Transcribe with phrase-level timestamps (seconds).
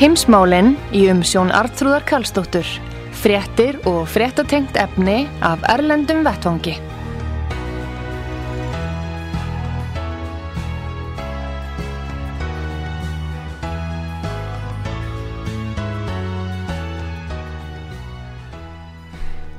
[0.00, 2.64] Heimsmálinn í umsjón Artrúðar Karlsdóttur.
[3.20, 6.78] Fréttir og fréttatengt efni af Erlendum Vettvangi.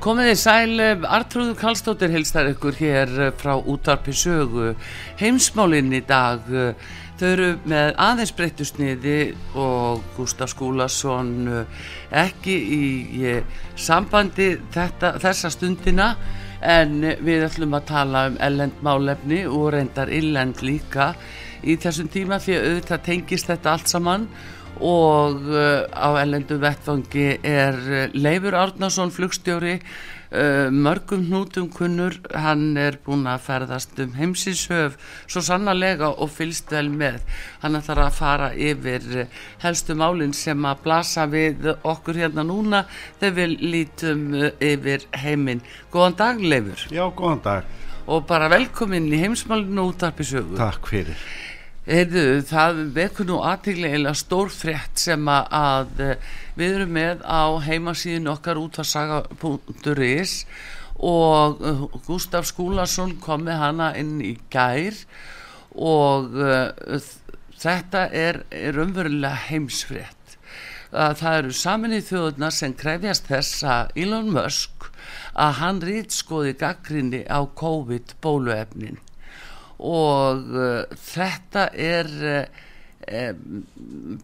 [0.02, 0.74] Komið í sæl,
[1.06, 4.72] Artrúður Karlsdóttir hilstar ykkur hér frá útarpi sögu.
[5.22, 6.42] Heimsmálinn í dag,
[7.22, 9.16] þau eru með aðeins breytusniði
[9.58, 11.34] og Gustaf Skúlason
[12.10, 13.34] ekki í,
[13.78, 16.08] sambandi þetta, þessa stundina
[16.62, 21.12] en við ætlum að tala um ellendmálefni og reyndar illend líka
[21.62, 24.26] í þessum tíma að auðvitað tengist þetta allt saman.
[24.82, 27.76] Og uh, á ellendu vettfangi er
[28.16, 29.76] Leifur Árnason flugstjóri
[30.72, 36.88] mörgum hnútum kunnur hann er búin að ferðast um heimsins-höf svo sannarlega og fylst vel
[36.88, 37.20] með.
[37.62, 39.26] Hann ætlar að fara yfir
[39.62, 42.84] helstu málinn sem að blasa við okkur hérna núna
[43.20, 45.62] þegar við lítum yfir heiminn.
[45.92, 46.88] Góðan dag Leifur.
[46.88, 47.78] Já, góðan dag.
[48.08, 51.20] Og bara velkomin í heimsmálinu út af besögu Takk fyrir
[51.82, 55.88] Heyrðu, það vekur nú aðtíklega stór frétt sem að
[56.54, 60.36] við erum með á heimasíðin okkar útvarsaga.is
[61.02, 61.58] og
[62.06, 64.94] Gustaf Skúlason kom með hana inn í gær
[65.74, 67.02] og uh,
[67.58, 70.38] þetta er, er umverulega heimsfrétt.
[70.94, 74.92] Það eru saminnið þjóðuna sem krefjast þess að Elon Musk
[75.34, 79.02] að hann rýtskoði gaggrinni á COVID-bóluefnin
[79.82, 82.60] og uh, þetta er uh,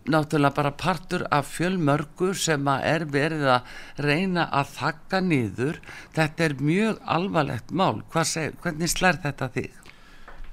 [0.06, 3.72] náttúrulega bara partur af fjölmörgur sem að er verið að
[4.06, 5.80] reyna að þakka nýður
[6.14, 8.04] þetta er mjög alvarlegt mál.
[8.22, 9.72] Segir, hvernig slær þetta þig?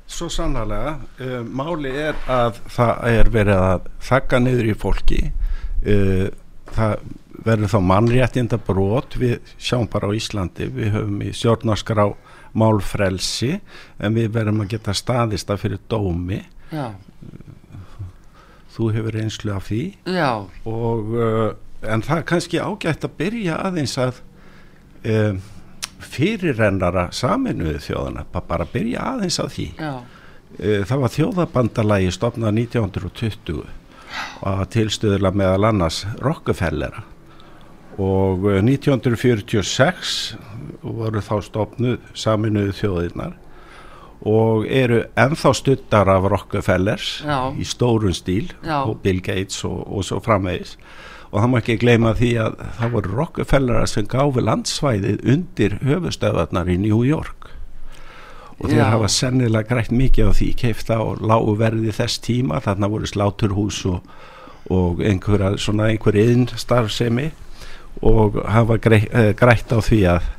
[0.10, 5.22] Svo sannlega uh, máli er að það er verið að þakka nýður í fólki.
[6.76, 6.94] Það
[7.46, 12.08] verður þá mannréttinda brot við sjáum bara á Íslandi við höfum í stjórnarskrá
[12.56, 13.58] málfrelsi
[14.00, 16.42] en við verðum að geta staðist að fyrir dómi.
[16.72, 16.96] Já.
[18.76, 19.84] þú hefur einslu af því.
[20.12, 20.32] Já.
[20.68, 21.52] og uh,
[21.86, 24.20] en það er kannski ágætt að byrja aðeins að
[25.06, 25.40] um,
[26.06, 29.68] fyrirrennara saminuðu þjóðana bara byrja aðeins að því.
[29.80, 33.66] Uh, það var þjóðabandalagi stopnað 1920
[34.46, 37.04] og tilstöðula meðal annars Rockefellera
[38.02, 40.36] og 1946
[40.84, 43.36] voru þá stopnuð saminuðu þjóðirnar
[44.26, 47.52] og eru ennþá stuttar af Rockefellers Já.
[47.54, 48.84] í stórun stíl Já.
[48.84, 50.78] og Bill Gates og, og svo framvegis
[51.32, 56.72] og það má ekki gleyma því að það voru Rockefellera sem gáfi landsvæðið undir höfustöðarnar
[56.72, 57.52] í New York
[58.60, 58.90] og þeir Já.
[58.94, 63.82] hafa sennilega grætt mikið á því keifta og lágu verði þess tíma þarna voru sláturhús
[63.92, 64.06] og,
[64.72, 67.32] og einhverja svona einhver einn starfsemi
[68.02, 70.32] og hafa uh, grætt á því að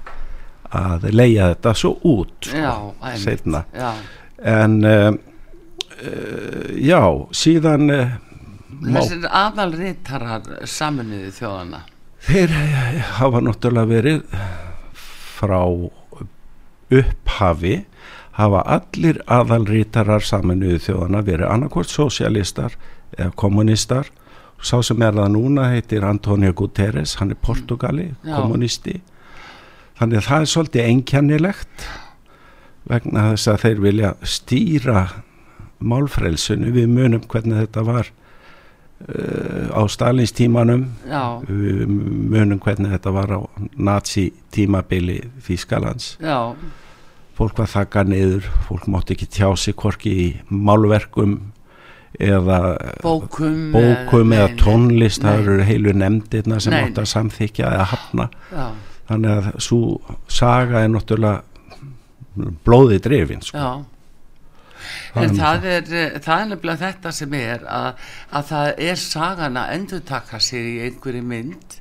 [0.77, 3.62] að leia þetta svo út sko, Já, seinna.
[3.72, 3.91] Já.
[4.43, 5.11] en uh,
[6.03, 7.03] uh, já,
[7.33, 8.17] síðan uh,
[8.77, 11.84] Þessir aðalritarar saminuðu þjóðana
[12.27, 14.19] þeir eh, hafa náttúrulega verið
[15.37, 15.61] frá
[16.97, 17.77] upphafi
[18.37, 22.77] hafa allir aðalrítarar saminuðu þjóðana verið annarkvort sósialistar
[23.17, 24.11] eða kommunistar
[24.62, 28.37] sá sem er það núna heitir Antonio Guterres, hann er Portugali Já.
[28.39, 29.00] kommunisti
[29.97, 31.87] þannig að það er svolítið einkjannilegt
[32.87, 35.00] vegna þess að þeir vilja stýra
[35.87, 36.70] málfrelsinu.
[36.75, 40.87] Við munum hvernig þetta var uh, á Stalins tímanum.
[41.09, 43.41] Já, við munum hvernig þetta var á
[43.76, 46.14] nazi tímabili Þýskalands.
[46.23, 46.55] Já,
[47.37, 51.41] fólk var þakka niður, fólk mátti ekki tjá sig hvorki í málverkum
[52.20, 52.60] eða
[53.04, 55.42] bókum bókum eða nei, tónlist það nei.
[55.42, 58.28] eru heilu nefndirna sem átti að samþykja eða hafna.
[58.52, 58.66] Já,
[59.10, 59.80] þannig að svo
[60.28, 61.44] saga er náttúrulega
[62.66, 63.58] blóði drefin sko.
[63.58, 63.84] Það
[65.16, 65.86] En það er,
[66.22, 70.68] það er nefnilega þetta sem er að, að það er sagan að endur taka sér
[70.68, 71.78] í einhverju mynd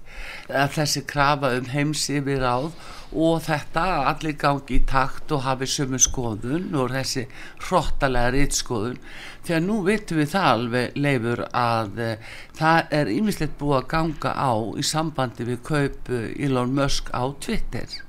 [0.50, 2.72] að þessi krafa um heims yfir ráð
[3.16, 7.26] og þetta allir gangi í takt og hafi sömu skoðun og þessi
[7.68, 8.98] hrottalega rýtskoðun
[9.46, 12.12] því að nú veitum við það alveg leifur að e,
[12.58, 18.00] það er ýmislegt búið að ganga á í sambandi við kaupu Elon Musk á Twitter.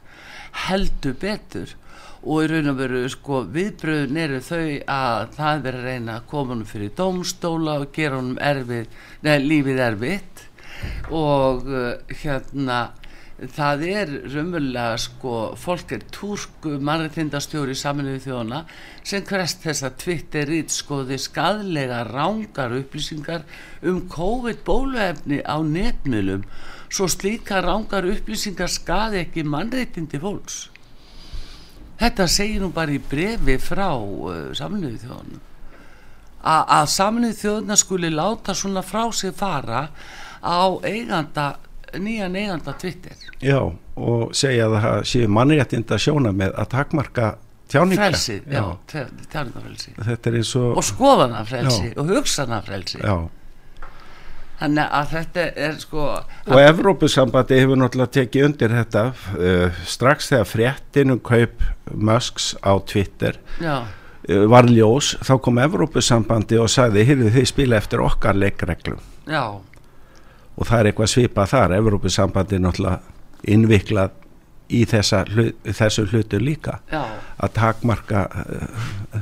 [0.67, 1.75] Heldur betur.
[2.27, 6.29] Og í raun og veru sko viðbröðun eru þau að það verður að reyna að
[6.33, 10.47] koma honum fyrir domstóla og gera neða lífið erfitt.
[11.15, 11.93] Og uh,
[12.23, 12.81] hérna
[13.37, 18.63] það er raunverulega sko fólk er túrku mannreitindastjóri í saminuðu þjóna
[19.05, 23.45] sem hverst þess að Twitter rít skoði skadlega rángar upplýsingar
[23.85, 26.47] um COVID bóluefni á netmjölum
[26.89, 30.71] svo slíka rángar upplýsingar skadi ekki mannreitindi fólks.
[32.01, 35.45] Þetta segir nú bara í brefi frá uh, saminuðu þjóðunum
[36.47, 39.89] að saminuðu þjóðuna skuli láta svona frá sig fara
[40.47, 41.57] á eiganda
[42.03, 43.17] nýjan eiganda Twitter.
[43.43, 43.61] Já,
[43.97, 47.33] og segja að það séu mannréttinda sjóna með að takmarka
[47.71, 48.61] tjáninga Frelsi, já,
[48.93, 49.07] já.
[49.33, 53.03] tjáningafrelsi Þetta er eins og Og skoðanafrelsi og hugsanafrelsi.
[53.03, 53.17] Já.
[54.57, 56.07] Þannig að þetta er sko
[56.47, 63.37] Og Evrópusambandi hefur náttúrulega tekið undir þetta uh, strax þegar fréttinum kaup Musks á Twitter
[63.61, 63.85] uh,
[64.51, 69.03] var ljós, þá kom Evrópusambandi og sagði, heyrðu þið spila eftir okkar leikreglum.
[69.29, 69.61] Já
[70.57, 71.77] og það er eitthvað svipað þar.
[71.81, 74.15] Evrópusambandi náttúrulega innviklað
[74.73, 75.23] í þessa,
[75.65, 76.81] þessu hlutu líka.
[76.91, 77.05] Já.
[77.37, 79.19] að takmarka uh,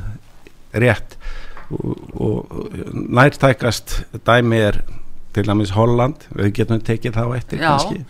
[0.80, 1.18] rétt
[1.74, 4.80] og, og nærtækast dæmi er
[5.34, 8.04] til dæmis Holland, við getum tekið þá eftir Já, kannski.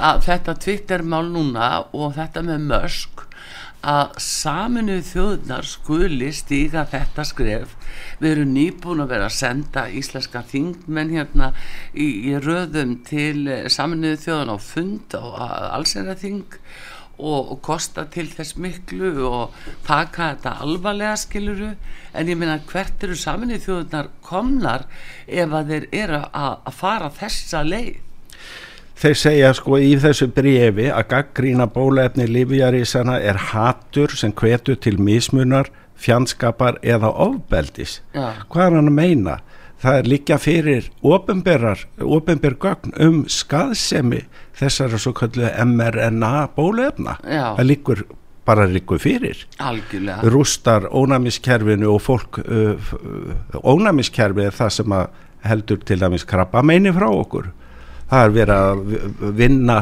[0.00, 3.25] Að þetta Twitter-mál núna og þetta með Musk
[3.86, 7.76] að saminuð þjóðnar skuli stíga þetta skref.
[8.18, 11.52] Við erum nýbúin að vera að senda íslenska þingmenn hérna
[11.92, 15.24] í, í röðum til saminuð þjóðan á fund á
[15.76, 16.58] allsera þing
[17.16, 19.54] og, og kosta til þess miklu og
[19.86, 21.70] taka þetta alvarlega skiluru
[22.16, 24.86] en ég minna hvert eru saminuð þjóðnar komnar
[25.26, 28.02] ef að þeir eru að, að fara þessa leið
[28.96, 34.96] Þeir segja sko í þessu brefi að gaggrína bólefni lífjarísana er hatur sem hvetur til
[34.96, 35.68] mismunar,
[36.00, 37.98] fjandskapar eða ofbeldis.
[38.16, 38.30] Já.
[38.48, 39.34] Hvað er hann að meina?
[39.84, 44.22] Það er líka fyrir ofinberr gögn um skaðsemi
[44.56, 47.18] þessara svo kallu mRNA bólefna.
[47.20, 47.52] Já.
[47.58, 48.02] Það líkur
[48.48, 49.44] bara líkur fyrir.
[49.60, 50.32] Algjörlega.
[50.32, 52.96] Rústar ónæmiskerfinu og fólk, uh,
[53.60, 54.98] ónæmiskerfi er það sem
[55.44, 57.52] heldur til dæmis krabba meini frá okkur
[58.10, 59.76] það er verið að vinna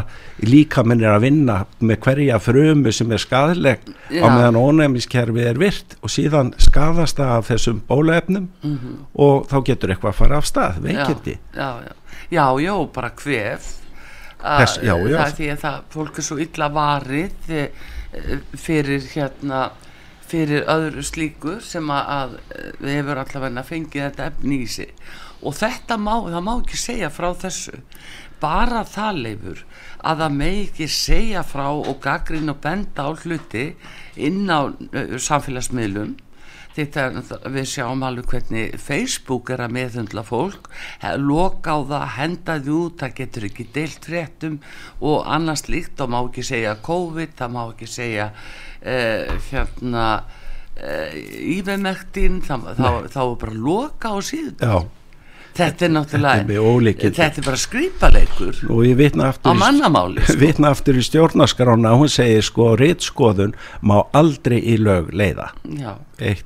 [0.45, 5.97] líka minnir að vinna með hverja frumu sem er skadaleg á meðan ónæmiskerfi er virt
[6.01, 8.99] og síðan skadast það af þessum bólaefnum mm -hmm.
[9.15, 11.39] og þá getur eitthvað að fara af stað, veikindi.
[11.55, 11.93] Já, já,
[12.31, 13.73] já, já, bara hvef
[14.45, 15.17] Þess, já, já.
[15.17, 17.69] það er því að það, fólk er svo illa varið e,
[18.61, 19.71] fyrir hérna
[20.29, 22.39] fyrir öðru slíku sem að
[22.81, 24.93] við hefur allavega fengið þetta efni í sig
[25.45, 27.79] og þetta má, það má ekki segja frá þessu.
[28.43, 29.63] Bara það leifur
[30.05, 33.71] að það megi ekki segja frá og gaggrinn og benda á hluti
[34.21, 36.17] inn á uh, samfélagsmiðlum.
[36.75, 37.05] Þetta
[37.55, 40.67] við sjáum alveg hvernig Facebook er að meðhundla fólk.
[41.23, 44.57] Loka á það, henda því út það getur ekki deilt fréttum
[44.99, 51.15] og annars líkt, þá má ekki segja COVID það má ekki segja uh, hérna uh,
[51.55, 55.04] ívemektinn þá, þá, þá er bara loka á síðan Já
[55.55, 60.39] þetta er náttúrulega þetta er, þetta er bara skrýpaleikur á mannamáli sko.
[60.41, 65.53] vitna aftur í stjórnaskrána hún segir sko réttskoðun má aldrei í lög leiða.
[65.71, 65.95] Já,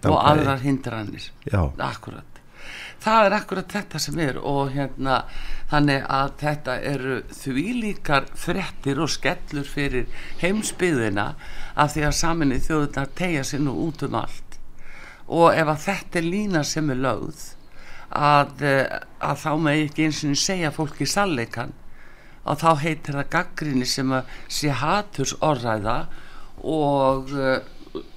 [0.09, 1.31] og aðrar hindranir.
[1.53, 2.29] Akkurat
[3.03, 5.21] það er akkurat þetta sem er og hérna
[5.71, 10.09] þannig að þetta eru því líkar frettir og skellur fyrir
[10.43, 11.29] heimsbyðina
[11.79, 14.59] af því að saminni þjóðunar tegja sér nú út um allt.
[15.29, 17.47] Og ef að þetta er lína sem er lögð
[18.15, 18.65] að,
[19.21, 21.75] að þá með ekki eins og segja fólki salleikan
[22.49, 25.99] að þá heitir það gaggrinni sem að sé haturs orðræða
[26.65, 27.35] og,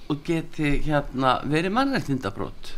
[0.08, 2.76] og geti hérna verið mannreitindabrót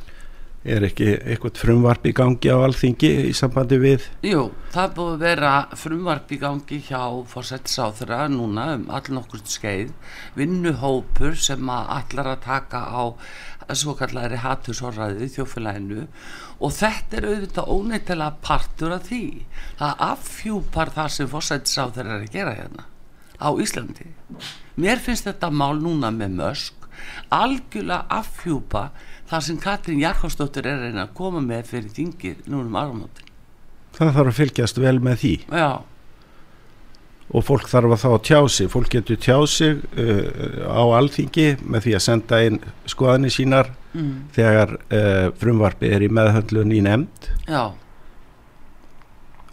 [0.64, 4.06] Er ekki eitthvað frumvarp í gangi á alþingi í sambandi við?
[4.24, 9.92] Jú, það búið að vera frumvarp í gangi hjá fórsettisáþura núna um all nokkur skeið
[10.38, 13.04] vinnuhópur sem að allar að taka á
[13.80, 16.06] svo kallari hattusorraði þjófélaginu
[16.60, 19.24] og þetta er auðvitað óneitilega partur af því.
[19.80, 22.86] Það affjúpar það sem fórsættisáþur er að gera hérna
[23.40, 24.10] á Íslandi.
[24.80, 26.84] Mér finnst þetta mál núna með mösk
[27.34, 28.88] algjörlega affjúpa
[29.30, 33.32] það sem Katrín Jakobsdóttir er að koma með fyrir þingið núna um áramótin.
[33.94, 35.34] Það þarf að fylgjast vel með því.
[35.50, 35.70] Já
[37.32, 38.72] og fólk þarf að þá að tjá sig.
[38.72, 44.12] Fólk getur tjá sig uh, á alþingi með því að senda inn skoðanir sínar mm.
[44.36, 47.32] þegar uh, frumvarpi er í meðhöndlun í nefnd.
[47.48, 47.72] Já,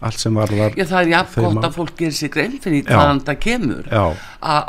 [0.02, 3.22] allt sem varðar já, það er jafn gott að fólk gerir sig grein fyrir hvaðan
[3.28, 3.88] það kemur.
[3.92, 4.18] Að,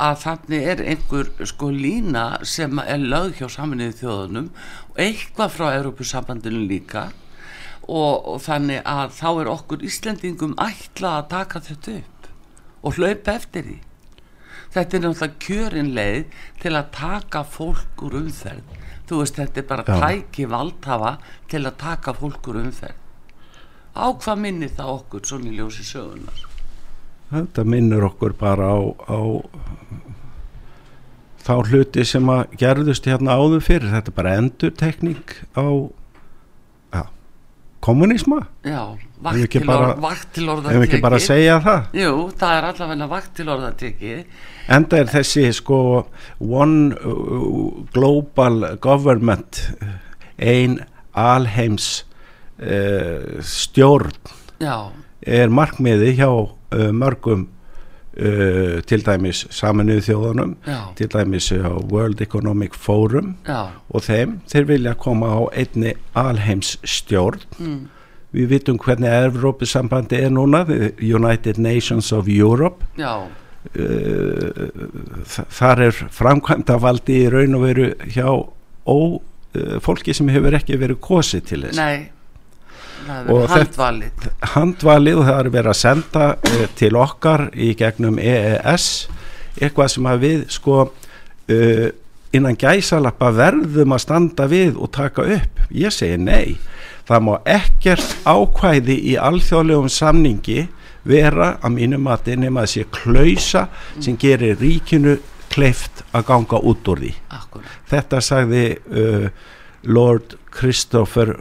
[0.08, 4.50] að þannig er einhver sko lína sem er lögð hjá saminuðu þjóðunum
[4.92, 7.10] og eitthvað frá Európusambandinu líka.
[7.84, 12.13] Og, og þannig að þá er okkur Íslendingum ætla að taka þetta upp
[12.84, 13.78] og hlaupa eftir því.
[14.74, 18.64] Þetta er náttúrulega kjörin leið til að taka fólk úr umferð.
[19.08, 20.00] Þú veist þetta er bara Já.
[20.02, 21.18] tæki valdhafa
[21.52, 22.98] til að taka fólk úr umferð.
[23.94, 26.50] Á hvað minnir það okkur svona í ljósi sögunar
[27.34, 28.78] þetta minnur okkur bara á,
[29.10, 29.18] á
[31.44, 33.90] þá hluti sem að gerðust hérna áður fyrir.
[33.92, 35.66] Þetta er bara endurtekning á
[36.94, 37.73] ja, kommunisma já, Ef ekki vakt til, bara- orð,
[40.04, 41.90] vakt til orða ef ekki bara að segja það?
[42.00, 44.16] Jú, það er allavega vakt til orðateki
[44.78, 45.80] enda er þessi sko
[46.40, 49.98] one uh, global government uh,
[50.40, 50.80] ein
[51.14, 52.06] alheims
[52.64, 54.16] uh, stjórn
[54.64, 56.48] Já, er markmiði hjá uh,
[56.96, 57.50] mörgum
[58.18, 63.68] uh, til dæmis saminuðu þjóðunum já, til dæmis á World Economic Forum já.
[63.90, 67.80] og þeim, þeir vilja koma á einni alheims stjórn mm,
[68.34, 70.64] við vitum hvernig Evrópusambandi er núna
[71.00, 72.86] United Nations of Europe.
[72.98, 73.28] Já,
[73.78, 74.72] uh,
[75.30, 80.58] þa- þar er framkvæmda valdi í raun og veru hjá ó, uh, fólki sem hefur
[80.58, 81.78] ekki verið kosið til þess.
[81.80, 82.10] Nei
[83.30, 84.28] Og er þetta- handvalið.
[84.56, 88.88] handvalið það er verið að senda uh, til okkar í gegnum EES
[89.62, 91.88] eitthvað sem að við sko uh,
[92.34, 95.60] innan gæsalappa verðum að standa við og taka upp.
[95.70, 96.56] Ég segi nei.
[97.06, 100.64] Það má ekkert ákvæði í alþjóðlegum samningi
[101.04, 103.66] vera að mínum að nema að sé klausa
[104.00, 105.18] sem gerir ríkinu
[105.52, 107.12] kleift að ganga út úr því.
[107.36, 109.28] Akkurat, Þetta sagði uh,
[109.84, 111.36] Lord Christopher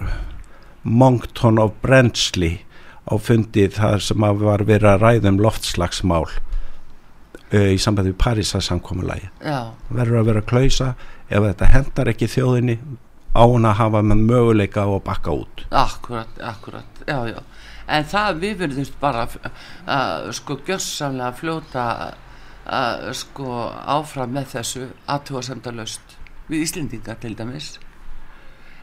[0.85, 2.63] Monckton of Brenchley
[3.07, 8.19] á fundið þar sem að var verið að ræða um loftslagsmál uh, í sambandi við
[8.23, 9.31] Parísa samkomulægi.
[9.43, 10.95] já, Verður að vera að klausa
[11.29, 12.79] ef þetta hendar ekki þjóðinni
[13.33, 15.65] á hún að hafa með möguleika að bakka út.
[15.71, 17.39] akkurat, akkurat Já, já,
[17.89, 21.87] en það við verðumst bara uh, sko gjössamlega fljóta
[22.67, 26.19] uh, sko áfram með þessu aðtúasemdalaust
[26.51, 27.79] við Íslendinga til dæmis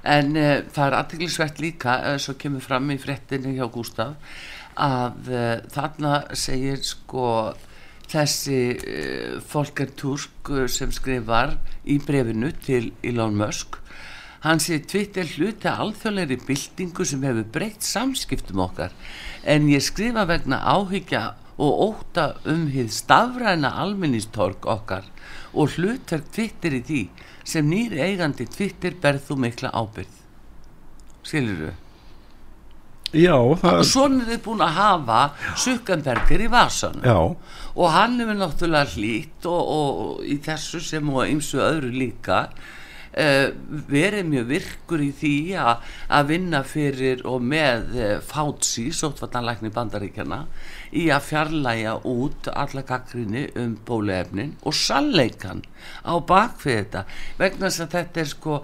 [0.03, 4.37] en uh, það er aðteglisvert líka uh, svo kemur fram í fréttinni hjá Gústaf
[4.79, 7.25] að uh, þarna segir sko
[8.09, 13.79] þessi uh, Volker Turk sem skrifar í brefinu til Elon Musk
[14.43, 18.93] hann sé Twitter hluti að alþjóðlegri byltingu sem hefur breytt samskiptum okkar.
[19.43, 25.07] En ég skrifa vegna áhyggja og óta um hið stafræna almennistorg okkar
[25.51, 27.01] og hlutverk Twitter í því
[27.49, 30.17] sem nýr eigandi Twitter berð þú mikla ábyrð
[31.25, 31.75] skilur þú?
[33.09, 35.19] Já, það og svona er þið búin að hafa
[35.57, 37.05] Sukkenberger í vasanum.
[37.09, 37.17] Já,
[37.73, 42.43] og hann hefur náttúrulega hlýtt og, og, og í þessu sem og ymsu öðru líka
[43.89, 45.87] verið mjög virkur í því að
[46.19, 50.43] að vinna fyrir og með uh, Fauci, sóttvartanlækni bandaríkjana
[50.95, 55.63] í að fjarlæga út alla gaggrinni um bóluefnin og sannleikan
[56.05, 57.05] á bakfið þetta.
[57.41, 58.57] Vegna þess að þetta er sko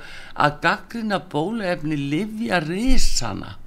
[0.45, 3.57] að gaggrina bóluefni livja risana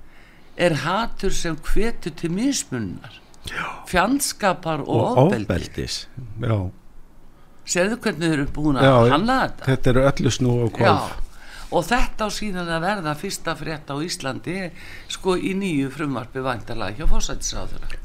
[0.59, 3.21] er hatur sem hvetur til mismunnar
[3.89, 6.03] fjandskapar og, og ofbeldi ofbeldis.
[6.43, 6.59] Já,
[7.69, 9.67] Serðu hvernig þau eru búin Já, að hanna þetta?
[9.69, 11.11] þetta eru öllu snú og kvolf.
[11.69, 14.55] og þetta á síðan að verða fyrsta frétt á Íslandi
[15.13, 17.99] sko í nýju frumvarpi væntalega hjá fórsættisáður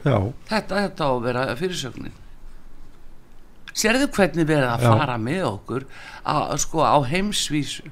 [0.00, 0.16] Já,
[0.50, 2.18] þetta, þetta á að vera fyrirsögnin
[3.70, 4.90] Serðu hvernig verið að Já.
[4.98, 5.84] fara með okkur
[6.26, 7.86] á, sko á heimsvísu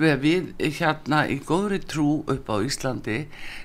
[0.00, 0.48] við
[0.80, 3.18] hérna í góðri trú upp á Íslandi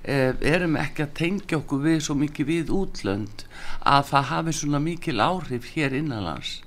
[0.04, 3.46] eh, erum ekki að tengja okkur við svo mikið við útlönd
[3.88, 6.58] að það hafi svona mikil áhrif hér innanlands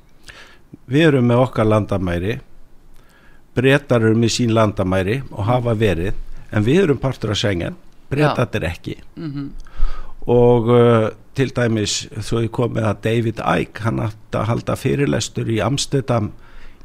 [0.91, 2.39] við erum með okkar landamæri.
[3.55, 6.19] Breytar eru með sín landamæri og hafa verið
[6.51, 7.79] en við erum partur af Schengen.
[8.11, 8.99] Breytar er ekki.
[9.17, 9.51] Mm
[10.29, 14.77] og uh, til dæmis svo ég kom með að David Icke hann átti að halda
[14.77, 16.31] fyrirlestur í Amsterdam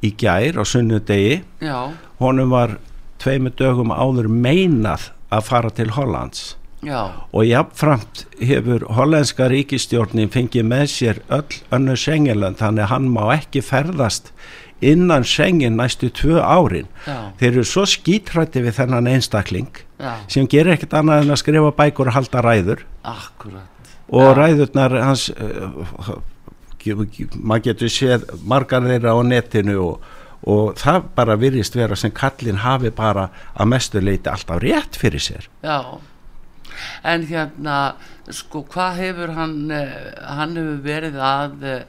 [0.05, 1.41] í gær á sunnudegi.
[1.63, 2.77] Já, honum var
[3.19, 6.53] tveimur dögum áður meinað að fara til Hollands
[6.85, 7.01] já,
[7.33, 13.23] og jafnframt hefur hollenska ríkistjórnin fengið með sér öll önnur Schengenland þannig að hann má
[13.35, 14.31] ekki ferðast
[14.81, 16.87] innan Schengen næstu tvö árin.
[17.07, 20.11] Já, þeir eru svo skítrætti við þennan einstakling já.
[20.27, 22.85] sem gerir ekkert annað en að skrifa bækur og halda ræður.
[23.07, 23.93] Akkurat.
[24.13, 26.19] Og ræðurnar hans uh,
[26.85, 30.09] maður getur séð margar þeirra á netinu og,
[30.45, 35.23] og það bara virðist vera sem kallin hafi bara að mestu leiti alltaf rétt fyrir
[35.23, 35.47] sér.
[35.65, 35.97] Já,
[37.03, 37.95] en hérna,
[38.29, 41.83] sko, hvað hefur hann, eh, hann hefur verið að, eh,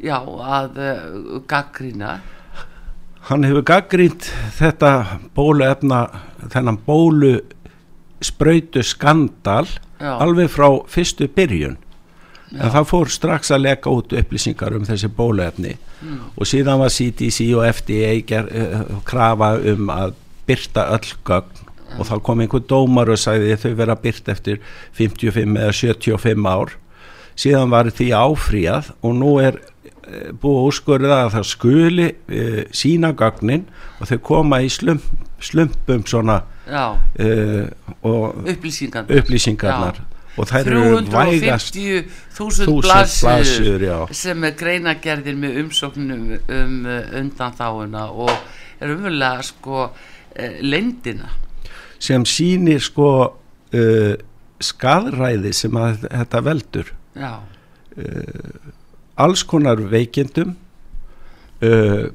[0.00, 0.18] já,
[0.58, 2.20] að eh, gaggrina?
[3.28, 4.26] hann hefur gaggrínt
[4.58, 6.08] þetta bóluefna
[6.50, 7.36] þennan bólu
[8.22, 9.68] sprautu skandal
[10.00, 10.16] Já.
[10.18, 11.76] alveg frá fyrstu byrjun.
[12.52, 15.76] En það fór strax að leka út upplýsingar um þessi bóluefni.
[16.36, 20.16] Og síðan var CDC og FDA ger, uh, krafa um að
[20.48, 21.61] byrta öll gögn
[21.98, 24.62] og þá kom einhver dómar og sagði þau vera byrt eftir
[24.98, 26.76] 55 eða 75 ár
[27.38, 33.12] síðan var því áfríað og nú er uh, búið úrskurða að það skuli uh, sína
[33.18, 33.66] gögnin
[34.00, 35.04] og þau koma í slump,
[35.42, 39.18] slumpum svona og upplýsingarnar.
[39.18, 39.96] upplýsingarnar
[40.38, 43.96] og þær eru vægast 350.000 þúsund blaðsjur blaðsjur, já.
[44.16, 48.32] sem er greinagerðir með umsóknum um uh, undan þáuna og
[48.82, 49.90] er umverulega sko
[50.64, 51.28] lendina.
[52.02, 54.14] Sem sýnir sko uh,
[54.62, 56.92] skadræði sem að þetta veldur.
[57.12, 57.32] Já,
[59.20, 60.54] alls konar veikindum
[61.62, 62.06] uh,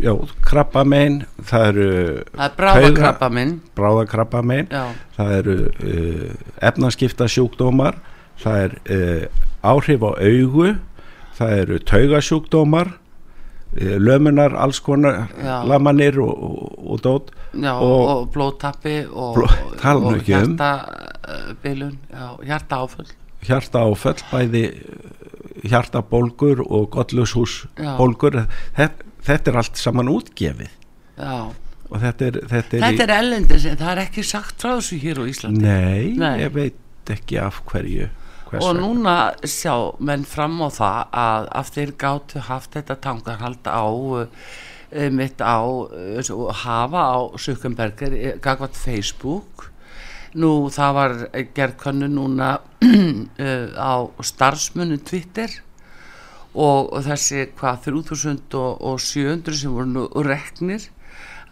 [0.00, 0.12] já,
[0.46, 1.88] krabbamein það eru
[2.46, 2.58] er
[3.78, 4.68] bráðakrabbamein.
[4.70, 4.84] Já,
[5.16, 6.28] það eru uh,
[6.70, 7.98] efnaskipta sjúkdómar
[8.42, 9.24] það er uh,
[9.66, 10.70] áhrif á augu
[11.36, 13.00] það eru taugasjúkdómar uh,
[13.74, 15.64] lömunar, alls konar Já.
[15.68, 19.50] lamanir og, og, og dót já og, Og- blóðtappi og, Bló-
[19.84, 20.22] um.
[20.24, 23.06] hjartabilun, já, hjarta áfull.
[23.46, 24.62] hjarta áföll bæði
[25.64, 27.96] hjartabólgur og gotlushús Já.
[27.98, 28.46] bólgur
[28.76, 30.72] þetta, þetta er allt saman útgefið
[31.16, 31.48] Já,
[31.90, 34.98] og þetta er þetta er, þetta er ellendis en það er ekki sagt frá þessu
[35.02, 35.62] hér á Íslandi.
[35.62, 36.34] nei, Nei.
[36.44, 38.08] ég veit ekki af hverju
[38.50, 38.86] hvers og vegna.
[38.86, 44.26] núna sjá menn fram á það að af þeir gátu haft þetta tangarhald á uh,
[45.10, 45.58] mitt á
[46.22, 49.70] svo, hafa á Sökkenberger gagvat Facebook
[50.36, 51.14] nú það var
[51.56, 52.58] gerð könnu núna
[53.90, 55.50] á starfsmunum Twitter
[56.56, 60.88] og, og þessi hvað 3700 sem voru nú reknir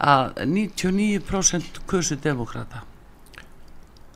[0.01, 2.85] að 99% kursu demokrata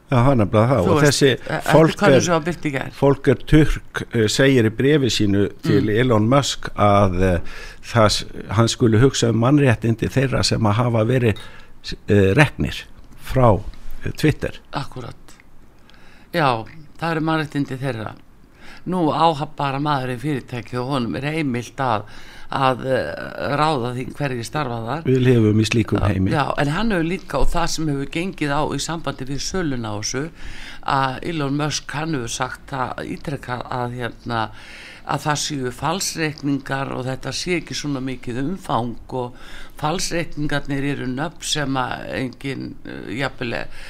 [0.09, 0.79] Já, það er nefnilega það.
[0.87, 2.92] Þú og veist, þessi Þetta fólk er, gær?
[3.01, 5.90] Volker Turk uh, segir í brefi sínu til Mm.
[6.01, 8.21] Elon Musk að uh, það,
[8.57, 11.42] hann skulle hugsa um mannréttindi þeirra sem að hafa verið
[12.37, 12.81] reknir
[13.29, 13.61] frá
[14.18, 14.57] Twitter.
[14.77, 15.37] Akkurat.
[16.35, 16.64] Já,
[16.99, 18.14] það eru mannréttindi þeirra.
[18.88, 22.09] Nú áhaf bara maður í fyrirtæki og honum er heimilt að
[22.54, 22.98] að uh,
[23.61, 25.06] ráða því hverju starfa þar.
[25.08, 26.32] Við lifum í slíkum heimi.
[26.32, 29.92] Já, en hann hefur líka og það sem hefur gengið á í sambandi við söluna
[29.92, 30.24] á þessu
[30.88, 34.42] að Elon Musk hann hefur sagt að ítrekka að hérna
[35.08, 39.38] að það séu falsreikningar og þetta sé ekki svona mikið umfang og
[39.80, 43.80] falsreikningarnir eru nöfn sem að engin uh, jafnileg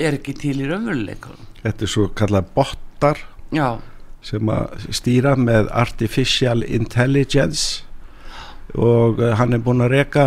[0.00, 1.48] er ekki til í raunveruleikunum.
[1.60, 3.18] þetta er svo kallað bottar.
[3.52, 3.80] Já,
[4.24, 7.84] sem að stýra með artificial intelligence
[8.76, 10.26] og uh, hann er búin að reka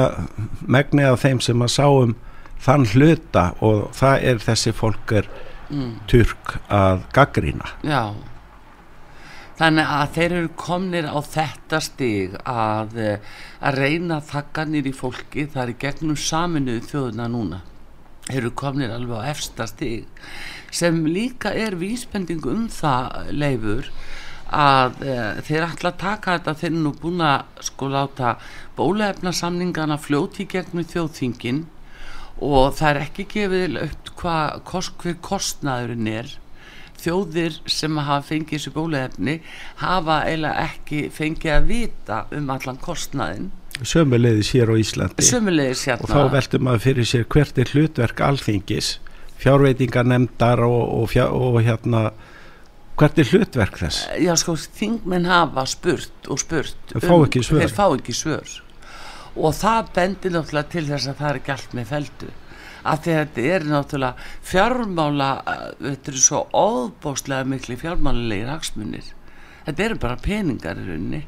[0.66, 2.16] megni af þeim sem að sáum
[2.64, 5.30] þann hluta og það er þessi fólk er
[5.70, 8.14] mm, turk að gaggrína já.
[9.54, 14.90] Þannig að þeir eru komnir á þetta stig að, eh, að reyna að þakka nýr
[14.90, 17.60] í fólki, það er í gegnum saminuðu þjóðuna núna.
[18.26, 20.08] Þeir eru komnir alveg á efsta stig
[20.74, 23.90] sem líka er vísbending um það leifur
[24.54, 25.16] að e,
[25.48, 28.36] þeir ætla að taka þetta þeir nú búin að sko láta
[28.78, 31.64] bólaefna samningana fljóti gegnum þjóðþingin
[32.44, 36.32] og það er ekki gefið upp hvað kost, kostnaðurinn er.
[37.04, 39.40] Þjóðir sem hafa fengið þessu bólaefni
[39.82, 45.26] hafa eiginlega ekki fengið að vita um allan kostnaðin sömuleiðis hér á Íslandi.
[45.26, 48.92] Sömulegis og þá hérna veltum maður fyrir sér hvert er hlutverk alþingis
[49.44, 52.12] fjárveitingarnemndar og, og, fjár, og hérna
[53.00, 54.06] hvert er hlutverk þess?
[54.22, 57.64] Já sko þingmenn hafa spurt og spurt um- Þeir fá ekki svör.
[57.64, 58.56] þeir fá ekki svör.
[59.36, 62.32] Og það bendir náttúrulega til þess að það er ekki allt með feldu
[62.84, 69.14] af því að þetta er náttúrulega fjármála uh, þetta eru svo óbóstlega miklu fjármálulegir hagsmunir.
[69.66, 71.22] Þetta eru bara peningar í rauninni.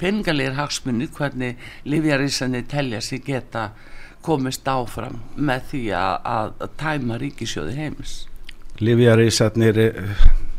[0.00, 3.70] Peningalegir hagsmunir hvernig livjarísanir telja sig geta
[4.24, 8.16] komist áfram með því að, að, að tæma ríkisjóði heims.
[8.80, 9.80] Livjarísarnir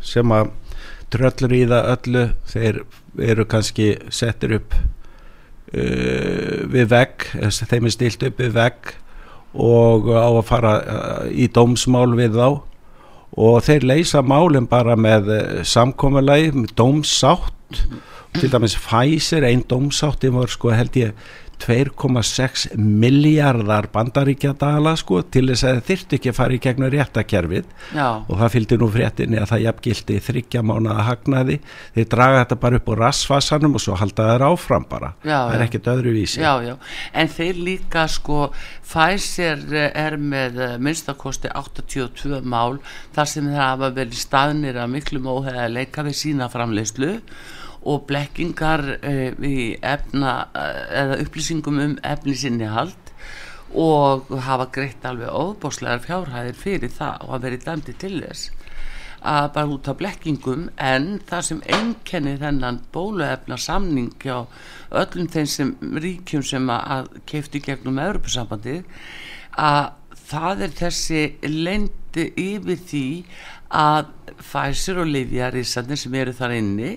[0.06, 0.52] sem að
[1.12, 2.82] tröllur í það öllu þeir
[3.32, 8.94] eru kannski settir upp uh, við vegg að þeim er stilt upp við vegg
[9.52, 10.74] og á að fara
[11.28, 12.62] í dómsmál við þá.
[13.32, 15.30] Og þeir leysa málinn bara með
[15.68, 17.84] samkommulagi, með dómsátt.
[18.32, 21.12] Til dæmis Pfizer, einn dómsáttin var sko held ég
[21.62, 27.70] 2,6 miljardar bandaríkjadala sko til þess að það þyrtti ekki að fara í gegnum réttakerfið
[27.96, 28.08] Já.
[28.26, 31.60] og það fylgdi nú fréttinni að það jafngildi þryggja mánuða hagnaði.
[31.96, 35.14] Þeir draga þetta bara upp úr rassfasanum og svo halda þeir áfram bara.
[35.22, 36.76] Já, það er ekkert öðru vísi Já,
[37.14, 38.42] en þeir líka sko
[38.92, 42.80] Pfizer eh, er með eh, minnstakosti 82 mál
[43.16, 47.18] þar sem þeir hafa verið staðnir að miklu að leika við sína framleyslu
[47.82, 53.14] og blekkingar uh, í efna uh, upplýsingum um efnisinni hald
[53.72, 58.50] og hafa greitt alveg óbáslegar fjárhæðir fyrir það og hafa verið dæmdi til þess
[59.22, 64.48] að bara út af blekkingum en það sem einkenni þennan bóluefna samning hjá
[64.90, 68.82] öllum þeim sem ríkjum sem að, að keiftu gegnum Europasambandið
[69.62, 69.92] að
[70.32, 73.06] það er þessi lendi yfir því
[73.72, 74.10] að
[74.42, 76.96] Pfizer og Livia-rísarnir sem eru þar inni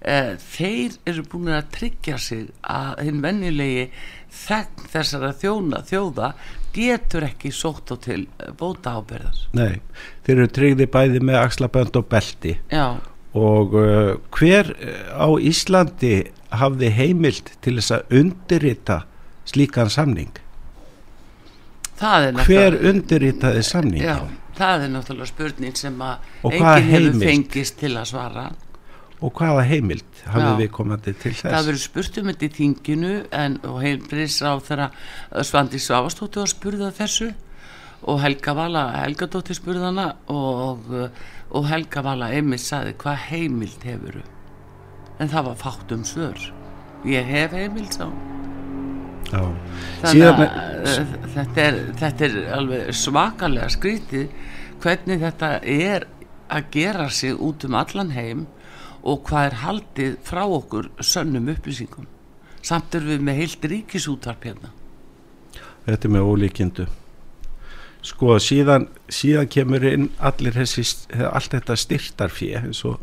[0.00, 3.90] eh, þeir eru búin að tryggja sig að hinn venjulegi
[4.44, 6.32] þegn þessara þjóna, þjóða
[6.74, 9.78] getur ekki sótt á til eh, bóta ábyrðar Nei,
[10.26, 12.58] þeir eru tryggði bæði með axlabönd og belti.
[12.72, 12.98] Já,
[13.38, 19.02] og uh, hver uh, á Íslandi hafði heimild til þess að undirrita
[19.48, 20.30] slíkan samning?
[21.98, 24.22] Er hver undirritaði samning já,
[24.54, 28.44] það er náttúrulega spurning sem að enginn hefur fengist til að svara
[29.18, 30.58] og hvaða heimild hafði Já.
[30.60, 34.52] við komandi til það þess verður spurt um þetta í þinginu en og heilbriðs á
[34.68, 34.88] þeirra
[35.48, 37.32] Svandi Svavastóttu að spurða þessu
[38.06, 41.08] og Helga Vala Helgadóttir spurðana og, uh,
[41.50, 44.22] og Helga Vala einmitt saði hvað heimild hefuru
[45.18, 46.38] en það var fátt um svör.
[47.02, 48.06] Ég hef heimild sá.
[49.28, 54.30] Þannig að uh, þetta er, þetta er alveg svakalega skrítið
[54.78, 56.06] hvernig þetta er
[56.48, 58.46] að gera sig út um allan heim
[59.02, 62.06] og hvað er haldið frá okkur sönnum upplýsingum?
[62.62, 64.72] Samt er við með heilt ríkisútvarp hérna.
[65.86, 66.88] Þetta er með ólíkindu.
[68.08, 70.84] Sko síðan, síðan kemur inn allir þessi,
[71.28, 73.02] allt þetta styrtarfé eins og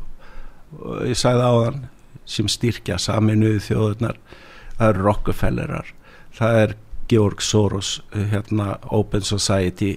[1.06, 1.84] ég sagði áðan
[2.26, 4.18] sem styrkja saminuðu þjóðurnar
[4.78, 5.92] það er Rockefellerar
[6.36, 6.76] það er
[7.12, 9.94] Georg Soros hérna Open Society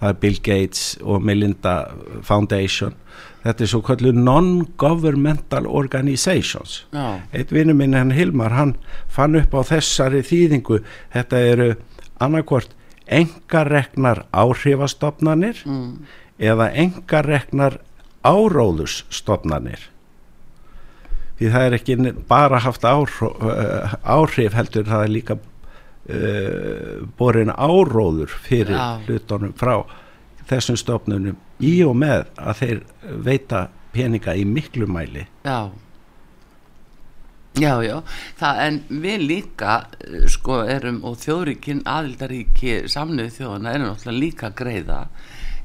[0.00, 1.76] það er Bill Gates og Melinda
[2.26, 2.98] Foundation
[3.42, 8.76] þetta er svo kallu non-governmental organizations já, Eitt vinnu minn hann Hilmar, hann
[9.10, 10.82] fann upp á þessari þýðingu,
[11.14, 11.70] þetta eru
[12.22, 12.76] annarkvort
[13.12, 15.88] engareknar áhrifastofnanir mm,
[16.42, 17.80] eða engareknar
[18.22, 19.88] áróðusstofnanir.
[21.38, 21.96] Því það er ekki
[22.30, 23.24] bara haft áhrif,
[24.06, 29.02] áhrif heldur, það er líka uh, borin áróður fyrir Já.
[29.08, 29.80] hlutunum frá
[30.52, 32.82] þessum stofnunum í og með að þeir
[33.26, 35.26] veita peninga í miklu mæli.
[35.44, 35.72] já.
[37.60, 37.98] Já, já.
[38.40, 44.50] Það, en við líka eh, sko erum og þjóðríkin aðildaríki samnöðu þjóðana erum náttúrulega líka
[44.56, 45.00] greiða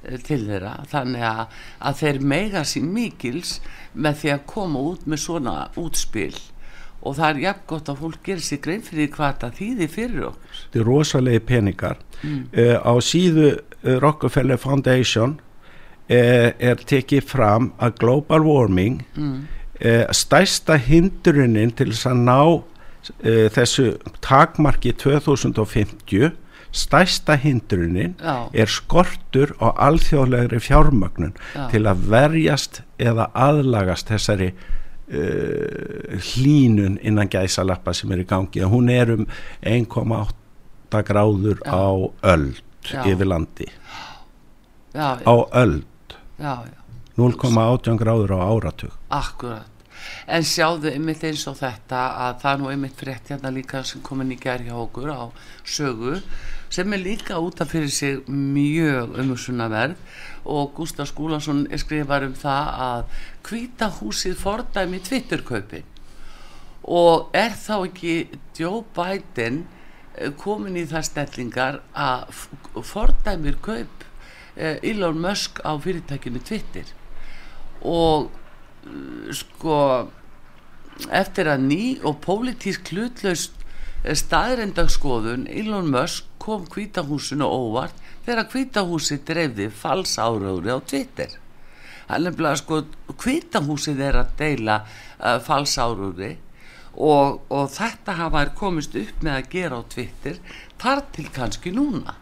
[0.03, 0.73] eh, til þeirra.
[0.91, 3.57] Þannig að, að þeir mega sín mikils
[3.95, 6.33] með því að koma út með svona útspil.
[7.07, 10.27] Og það er jafn gott að fólk gerir sér grein fyrir hvað þetta þýðir fyrir
[10.33, 10.59] okkur.
[10.59, 12.03] Þetta er rosalegi peningar.
[12.25, 13.51] Uh, á síðu
[13.83, 19.37] Rockefeller Foundation uh, er tekið fram að global warming mm.
[19.83, 23.93] uh, stærsta hindrunin til þess að ná uh, þessu
[24.25, 26.35] takmarki 2050
[26.77, 31.67] stærsta hindrunin já, er skortur á alþjóðlegri fjármögnun Já.
[31.71, 38.75] til að verjast eða aðlagast þessari uh, hlínun innan gæsalappa sem er í gangi og
[38.75, 39.25] hún er um
[39.63, 41.71] 1,8 gráður Já.
[41.71, 41.87] á
[42.35, 43.03] öld Já.
[43.05, 43.67] yfir landi.
[44.93, 46.17] Já, á öld.
[46.39, 46.77] Já, já.
[47.17, 48.93] 0,18 gráður á áratug.
[49.09, 49.73] Akkurat.
[50.29, 54.03] En sjáðu einmitt eins og þetta að það er nú einmitt frétt hérna líka sem
[54.05, 55.23] komin í gær hjá okkur á
[55.65, 56.19] sögu
[56.69, 59.95] sem er líka út af fyrir sig mjög umhersunna verð
[60.45, 65.87] og Gustaf Skúlason skrifar um það að hvíta húsið fordæmi Twitterkaupin.
[66.87, 68.15] Og er þá ekki
[68.55, 69.65] Joe Biden
[70.41, 72.31] komin í það stellingar að
[72.85, 74.05] fordæmir kaup
[74.55, 76.89] eh, Elon Musk á fyrirtækinu Twitter.
[77.85, 79.77] Og uh, sko
[81.13, 83.53] eftir að ný og pólitísk hlutlaust
[84.07, 87.93] staðrendaskoðun Elon Musk kom kvítahúsinu óvart
[88.25, 91.37] þegar kvítahúsi dreifði fals árauri á Twitter.
[92.07, 92.85] Hann er bara sko
[93.19, 96.37] kvítahúsið er að deila uh, fals árauri
[96.97, 100.39] og, og þetta hafa þær komist upp með að gera á Twitter
[100.81, 102.17] þar til kannski núna.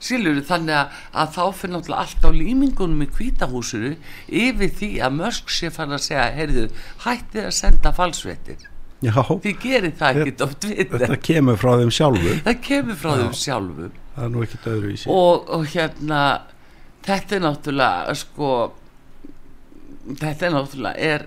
[0.00, 3.90] Silur, þannig að, að þá fyrir náttúrulega allt á límingunum í kvítahúsinu
[4.26, 6.66] yfir því að Mörsk sé fann að segja, heyrðu,
[7.04, 8.64] hættið að senda falsvettir.
[9.00, 13.08] Já, Þið gerir það ekkert oft við þetta kemur frá þeim sjálfum Það kemur frá
[13.08, 13.20] Já.
[13.20, 15.06] þeim sjálfum það er nú ekkert öðruvísi.
[15.14, 16.18] Og, og hérna
[17.06, 18.50] þetta er náttúrulega sko
[20.06, 21.26] þetta er náttúrulega er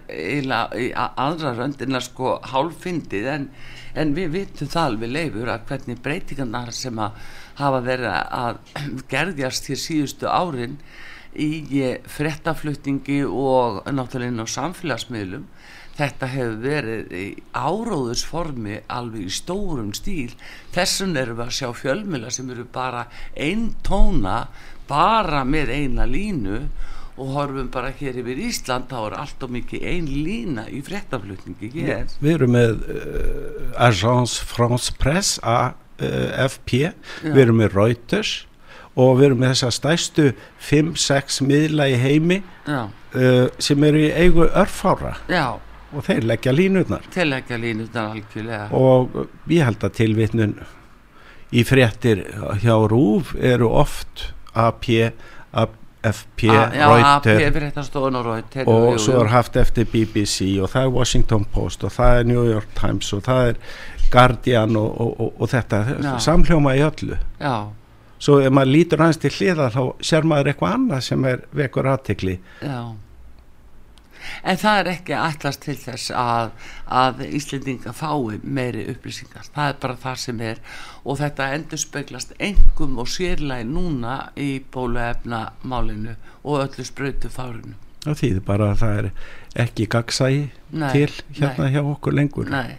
[0.81, 3.47] í aðra röndina sko hálffindið en,
[3.93, 7.19] en við vitum það alveg leifur að hvernig breytingarnar sem að
[7.61, 8.61] hafa verið að
[9.13, 10.79] gerðjast hér síðustu árin
[11.33, 15.47] í eh, fréttaflutningi og náttúrulega á samfélagsmiðlum
[15.93, 20.33] þetta hefur verið í áróðusformi alveg í stórum stíl.
[20.73, 23.05] Þessum erum við að sjá fjölmila sem eru bara
[23.37, 24.47] einn tóna
[24.89, 26.63] bara með eina línu
[27.13, 31.69] og horfum bara hér yfir Ísland þá er allt og mikið ein lína í fréttaflutningi
[31.75, 32.07] hér.
[32.23, 36.89] Við erum með uh, Agence France Presse AFP,
[37.21, 38.33] við erum með Reuters
[38.97, 40.25] og við erum með þessa stærstu
[40.69, 42.89] 5-6 miðla í heimi uh,
[43.61, 45.59] sem eru í eigu örfára já,
[45.93, 48.67] og þeir leggja línutnar tilhækja línutan algjörlega.
[48.73, 50.57] Og ég held að tilvitnun
[51.53, 52.25] í fréttir
[52.63, 54.89] hjá RÚV eru oft AP,
[55.53, 55.77] AP
[57.57, 61.93] Fréttastofun og Reuters og svo er haft eftir BBC og það er Washington Post og
[61.95, 63.61] það er New York Times og það er
[64.13, 65.79] Guardian og, og, og, þetta.
[66.03, 66.11] Já.
[66.21, 67.15] samhljóma í öllu.
[67.39, 67.55] Já,
[68.21, 71.89] svo ef maður lítur hans til hliða þá sér maður eitthvað annað sem er vekur
[71.89, 72.77] aðtekli já
[74.43, 76.51] en það er ekki ætlast til þess að,
[76.87, 80.61] að Íslendinga fái meiri upplýsingar, það er bara það sem er.
[81.03, 87.75] Og þetta endur speglast engum og sérlega núna í bóluefna málinu og öllu sprautu fárinu
[88.03, 89.09] það þýðir bara að það er
[89.63, 90.41] ekki gagsægi
[90.91, 91.69] til hérna nei.
[91.71, 92.49] hjá okkur lengur.
[92.51, 92.73] Nei,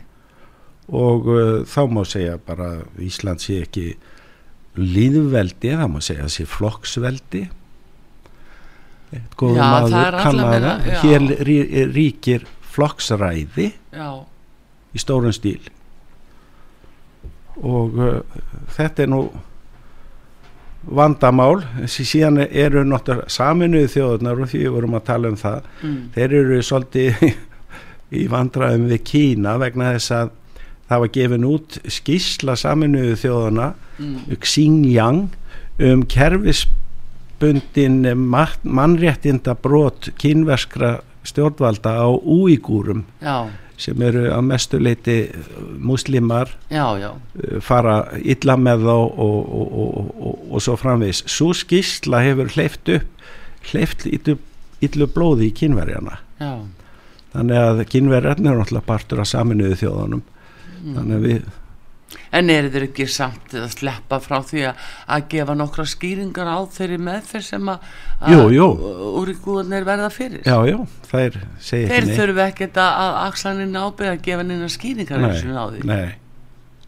[0.92, 3.94] og uh, þá má segja bara Ísland sé ekki
[4.76, 7.46] líðveldi, það má segja sé flokksveldi
[9.40, 10.92] Góður Já, maður alla kann að vega, það.
[10.92, 11.00] já.
[11.04, 11.56] hér rí,
[11.94, 14.08] ríkir flokksræði já,
[14.94, 15.60] í stórum stíl.
[17.62, 18.38] Og uh,
[18.74, 19.20] þetta er nú
[20.84, 21.62] vandamál.
[21.88, 26.00] Sí- síðan eru náttúrulega saminuðu þjóðunar og því við vorum að tala um það mm,
[26.16, 27.22] þeir eru svolítið
[28.20, 30.34] í vandræðum við Kína vegna þess að
[30.90, 35.22] það var gefin út skísla saminuðu þjóðana mm, Xinjiang
[35.88, 36.04] um
[37.40, 38.16] kerfisbundin
[38.62, 43.04] mannréttinda brot kínverskra stjórnvalda á úígúrum
[43.76, 45.30] sem eru að mestu leiti
[45.78, 47.10] muslimar já, já.
[47.10, 51.24] uh, fara illa með þá og, og, og, og, og svo framvegis.
[51.26, 53.24] Svo skísla hefur hleyft upp
[53.72, 54.38] hleyft illu,
[54.80, 56.20] illu blóði í kínverjana.
[56.38, 56.62] Já,
[57.34, 60.22] þannig að kínverjarnir er náttúrulega partur af saminuðu þjóðanum
[60.84, 61.52] þannig að við
[62.34, 64.82] En eru þeir ekki samt að sleppa frá því að,
[65.16, 67.86] að gefa nokkra skýringar á þeirri meðferð sem að,
[68.54, 68.66] jú.
[69.20, 70.42] úrikúðanir verða fyrir?
[70.46, 70.78] já, já,
[71.10, 75.26] þær segja Þeir ekki neitt þurfu ekkert að, að aksaninn ábyrða að gefa neina skýringar
[75.28, 75.84] eins og því.
[75.90, 76.14] nei,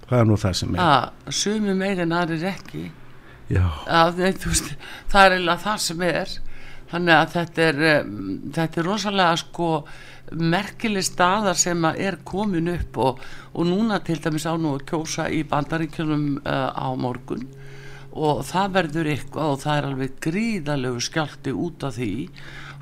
[0.08, 2.84] það er nú það sem er Að sumi meirinn aðrir ekki.
[3.52, 4.74] já, Að, þú veist,
[5.12, 6.34] það er eiginlega það sem er.
[6.86, 8.18] Þannig að þetta er, um,
[8.54, 9.70] þetta er rosalega sko
[10.32, 13.22] merkileg staðar sem er komin upp og,
[13.54, 17.46] og núna til dæmis á nú að kjósa í bandaríkjunum uh, á morgun.
[18.16, 22.14] Og það verður eitthvað og það er alveg gríðalegu skjálti út af því.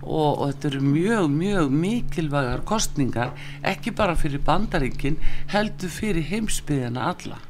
[0.04, 5.18] Og, og þetta eru mjög, mjög mikilvægar kostningar ekki bara fyrir bandaríkin
[5.52, 7.40] heldur fyrir heimsbyðina alla.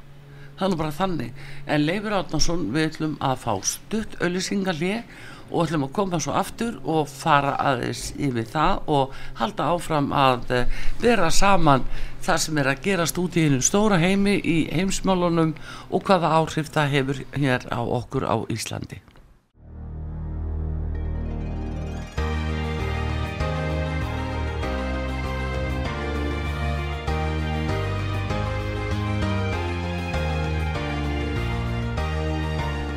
[0.55, 1.35] Nú bara þannig.
[1.67, 5.03] En Leifur Átnarsson við ætlum að fá stutt öllisingarlið
[5.51, 10.53] og ætlum að koma svo aftur og fara aðeins yfir það og halda áfram að
[10.59, 11.87] eh, bera saman
[12.25, 15.57] það sem er að gerast út í einu stóra heimi í heimsmálunum
[15.91, 19.03] og hvaða áhrif það hefur hér á okkur á Íslandi.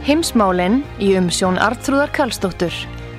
[0.07, 2.71] Heimsmálinn í umsjón Artrúðar Karlsdóttur.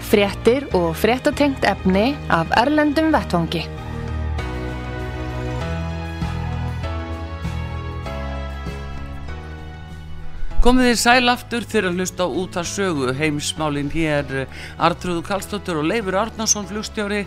[0.08, 3.66] Fréttir og fréttatengt efni af Erlendum Vettvangi.
[10.64, 14.46] Komið þið sæl aftur fyrir að hlusta út að sögu heimsmálin hér
[14.80, 17.26] Artrúðu Kallstóttur og Leifur Árnason flugstjóri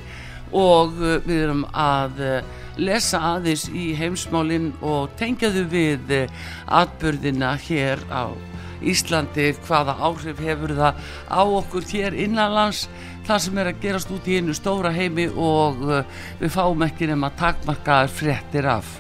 [0.50, 6.41] og uh, við erum að uh, lesa aðeins í heimsmálin og tengjaðu við uh,
[6.82, 8.34] atbyrðina hér á
[8.82, 12.88] Íslandi, hvaða áhrif hefur það á okkur hér innanlands
[13.28, 16.02] það sem er að gerast út í einu stóra heimi og uh,
[16.41, 18.98] við fáum ekki nema takmarkaðar fréttir af.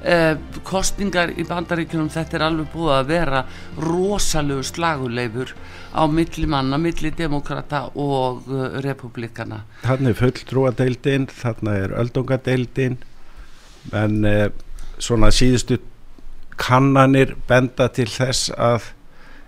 [0.00, 0.32] Eh,
[0.64, 3.42] kostningar í bandaríkjunum þetta er alveg búið að vera
[3.84, 5.52] rosalegu slaguleifur
[5.92, 12.96] á milli manna, milli demokrata og uh, republikana Þannig fulltrúadeildin, þannig er öldungadeildin
[13.92, 14.16] en
[14.96, 15.76] svona síðustu
[16.60, 18.90] kannanir benda til þess að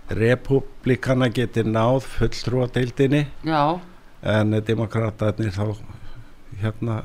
[0.09, 3.25] republikana geti náð fulltrúadeildinni.
[3.47, 3.79] Já,
[4.23, 5.75] en demokrataðnir þá
[6.61, 7.03] hérna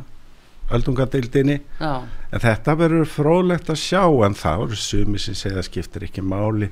[0.74, 1.60] öldungadeildinni.
[1.80, 6.24] Já, en þetta verður fróðlegt að sjá en það eru sumi sem segja skiptir ekki
[6.24, 6.70] máli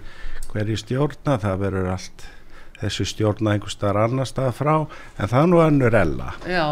[0.52, 1.38] hverju stjórna.
[1.42, 2.28] Það verður allt
[2.80, 4.74] þessu stjórna einhver staðar annar stað frá
[5.16, 6.32] en það nú önnur ella.
[6.48, 6.68] Já.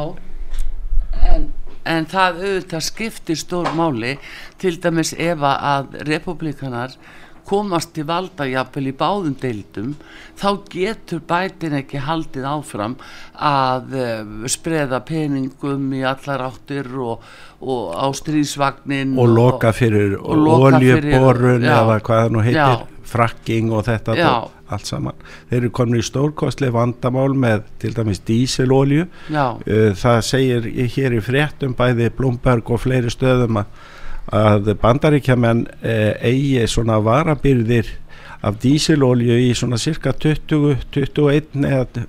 [1.25, 1.51] En,
[1.89, 4.17] en það auðvitað skiptir stór máli
[4.61, 6.99] til dæmis ef að republikanar
[7.49, 9.93] komast til valda jafnvel í báðum deildum
[10.41, 12.97] þá getur bætin ekki haldið áfram
[13.37, 17.23] að uh, spreða peningum í allar áttir og,
[17.61, 19.29] og á stríðsvagnin og
[20.25, 22.91] og loka fyrir- oljuborun eða hvað það nú heitir Já.
[23.15, 24.27] frakking og þetta Já.
[24.27, 25.19] dót, allt saman
[25.51, 29.05] þeir eru komin í stórkostlega vandamál með til dæmis díselolju
[29.69, 33.69] Uh, það segir hér í fréttum bæði Blumberg og fleiri stöðum að,
[34.35, 37.89] að bandaríkjamenn uh, eigi svona varabyrðir
[38.45, 42.05] af dísilolju í svona cirka 20, 21 eða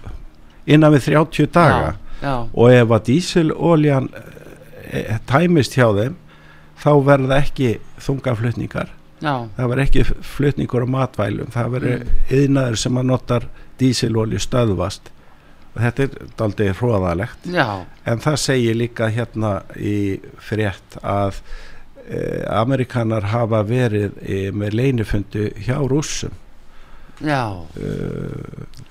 [0.65, 1.93] innan við 30 daga.
[2.23, 6.15] Já, og ef að dísiloljan uh, tæmist hjá þeim
[6.81, 8.89] þá verða ekki þungaflutningar.
[9.23, 10.03] Já, það verður ekki
[10.35, 11.51] flutningur á matvælum.
[11.53, 12.15] Það verður Mm.
[12.35, 13.45] yðnaður sem að notar
[13.79, 15.11] dísilolju stöðvast.
[15.75, 17.65] Og þetta er daldið hróðalegt já,
[18.07, 21.39] En það segir líka hérna í frétt að
[22.61, 26.33] Amerikanar hafa verið e, með leinufundu hjá rússum.
[27.21, 27.89] já E,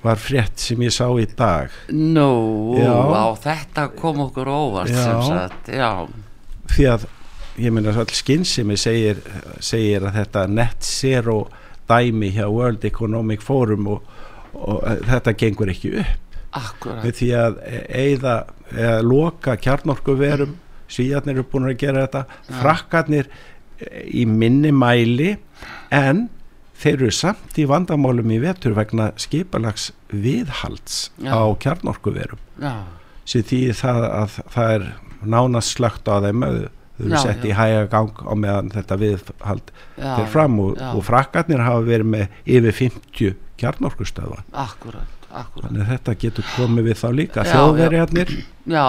[0.03, 1.70] var frétt sem ég sá í dag.
[1.92, 2.92] Nú, Já.
[2.92, 5.03] á þetta kom okkur óvart Já.
[5.05, 6.07] sem sagt, já,
[6.74, 7.07] Því að,
[7.61, 9.20] ég meina, all skynsimi segir,
[9.61, 11.46] segir að þetta net zero
[11.88, 14.03] dæmi hjá World Economic Forum og,
[14.55, 16.20] og þetta gengur ekki upp.
[16.55, 17.57] akkurat, því að
[17.90, 18.35] eigða,
[18.72, 20.57] eða loka kjarnorkuverum,
[20.90, 22.55] svíjarnir eru búin að gera þetta, Já.
[22.62, 25.37] frakkarnir eh, í minni mæli
[25.94, 26.29] en
[26.81, 31.33] þeir eru samt í vandamálum í vetur vegna skipalags viðhalds Já.
[31.33, 32.75] á kjarnorkuverum já,
[33.25, 34.88] sem því það að það er
[35.25, 37.49] nánast slögt á þeim þau eru Já, sett já.
[37.51, 40.90] í hæga gang á meðan þetta viðhald já, fyrir fram og, já.
[40.94, 46.88] og frakkarnir hafa verið með yfir 50 kjarnorkustöða akkurat, akkurat, þannig að þetta getur komið
[46.90, 48.35] við þá líka Já, þjóðverjarnir
[48.70, 48.87] já,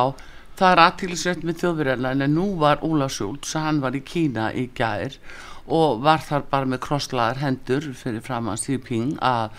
[0.60, 4.70] það er aðtílisveit með þjóðverjarna en nú var Óla Schultz, hann var í Kína í
[4.76, 5.18] gær
[5.66, 9.56] og var þar bara með krosslaðar hendur fyrir fram að Jinping að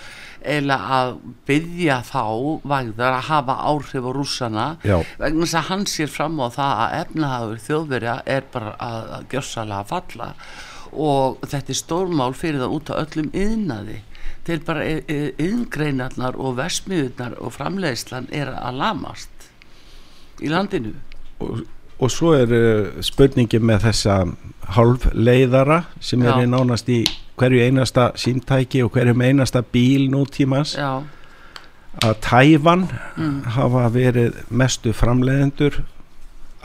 [0.47, 1.17] eila að
[1.49, 2.23] byggja þá
[2.63, 5.01] vægðar að hafa áhrif á rússana Já.
[5.19, 9.29] vegna þess að hann sér fram á það að efnahagur þjóðverja er bara að, að
[9.35, 10.31] gjörsalega falla
[10.97, 14.03] og þetta er stórmál fyrir það út á öllum yðnaði
[14.47, 19.36] til bara yðngreinarnar og versmiðurnar og framleiðslan er að lamast
[20.43, 20.95] í landinu.
[21.41, 21.65] Og,
[22.01, 24.21] og svo er uh, spurningi með þessa
[24.77, 26.35] hálfleiðara sem Já.
[26.35, 27.05] er nánast í
[27.37, 30.75] hverju einasta símtæki og hverju einasta bíl nútímans.
[30.79, 31.05] Já,
[32.05, 35.81] að Tævan mm, hafa verið mestu framleiðendur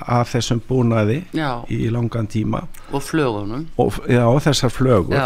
[0.01, 1.61] af þessum búnaði já.
[1.69, 2.65] í langan tíma.
[2.91, 3.67] Og flögunum.
[3.79, 5.17] Og já, þessar flögur.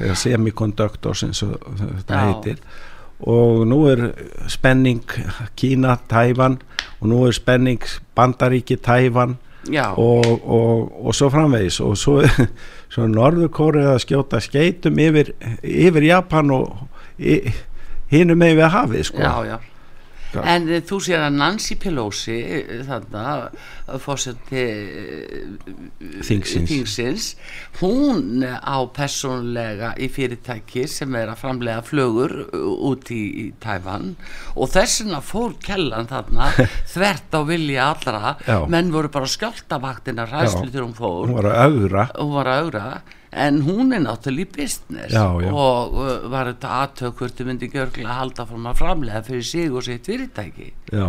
[0.00, 2.62] Eða semiconductors eins og þetta heitir
[3.22, 4.10] og nú er
[4.50, 5.02] spenning
[5.56, 6.58] Kína, Tævan
[7.00, 7.82] og nú er spenning
[8.16, 9.36] Bandaríki, Tævan
[9.70, 11.80] já, og, og, og svo framvegis.
[11.80, 12.20] Og svo,
[12.92, 16.88] svo Norður Kórið að skjóta skeitum yfir, yfir Japan og
[18.12, 19.22] hinu með við hafið sko.
[19.22, 19.71] já, já
[20.32, 20.40] Já.
[20.54, 23.24] En eh, þú sér að Nancy Pelosi eh, þarna
[24.00, 24.64] fórseti
[26.24, 27.26] Þingsins.
[27.82, 33.46] hún eh, á persónlega í fyrirtæki sem er að framlega flögur uh, út í, í
[33.62, 34.14] Tæfan
[34.56, 36.52] og þessina fór kellan þarna
[36.94, 38.58] þvert á vilja allra Já.
[38.72, 41.26] menn voru bara skjáltavaktina ræslu þegar hún fór
[42.16, 42.94] hún var að augra
[43.32, 45.50] en hún er náttúrulega í business Já, já.
[45.52, 49.46] og uh, var þetta aðtök hvort þau myndi gjörglega að halda fór maður framlega fyrir
[49.48, 50.72] sig og sitt fyrirtæki.
[50.92, 51.06] Já,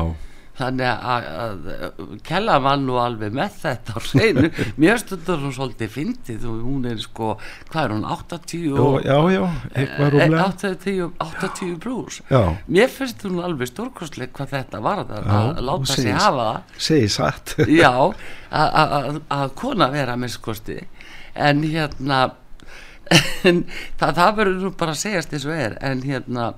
[0.53, 4.49] þannig að, að, að kella var nú alveg með þetta á hreinu.
[4.83, 7.31] Mér stundur hún svolítið fyndið og hún er sko,
[7.73, 9.41] hvað er hún, 80 já, og já, já
[9.73, 10.45] eitthvað eh, rúmlega.
[10.53, 12.21] 80, 80 brús.
[12.29, 12.41] Já,
[12.77, 17.55] mér finnst hún alveg stórkostleg hvað þetta var að, að láta sig hafa segi satt.
[17.67, 17.91] Já,
[18.53, 20.79] að- kona vera að minnskosti
[21.35, 22.23] en hérna
[23.47, 23.63] en
[23.99, 25.75] það, það verður nú bara að segjast eins og er.
[25.83, 26.53] En hérna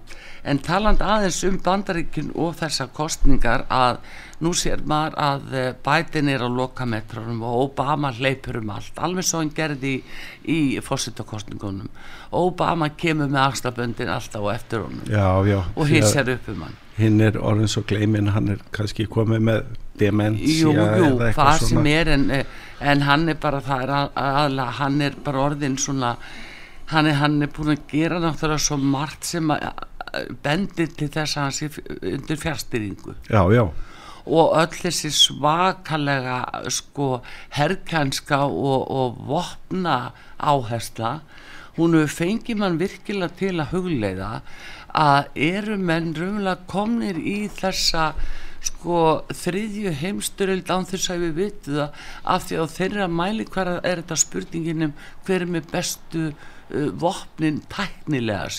[0.45, 4.01] en taland aðeins um bandaríkin og þessar kostningar að
[4.45, 8.93] nú sér maður að eh, Biden er á lokametrónum og Obama hleypur um allt.
[9.01, 10.01] Alveg svo hann gerði í,
[10.51, 11.89] í fórsettakostningunum
[12.35, 16.65] Obama kemur með axlaböndin alltaf og eftir honum já, já, og að hissar upp um
[16.65, 16.77] hann.
[16.99, 21.77] hinn er orðin svo gleimin hann er kannski komið með demensía Jú, jú, það sem
[21.77, 21.95] svona.
[21.99, 22.43] er en, eh,
[22.81, 26.15] en hann er bara það er að, aðla, hann er bara orðin svona
[26.91, 29.69] hann er, hann er búin að gera náttúrulega svo margt sem að
[30.15, 31.69] að bendir til þess að hann sé
[32.13, 33.63] undir fjárstýringu já, já,
[34.25, 36.37] og öll þessi svakalega
[36.73, 37.09] sko
[37.57, 39.97] herrkænska og, og vopna
[40.39, 41.19] áhersla
[41.75, 44.31] hún hefur fengið mann virkilega til að hugleiða
[44.95, 48.13] að eru menn raunlega komnir í þessa
[48.65, 53.71] sko þriðju heimsturöld án þess að við vitum það af því að þeirra mæli hver
[53.75, 54.97] er þetta spurningin um
[55.27, 58.49] hver er með bestu uh, vopnin tæknilega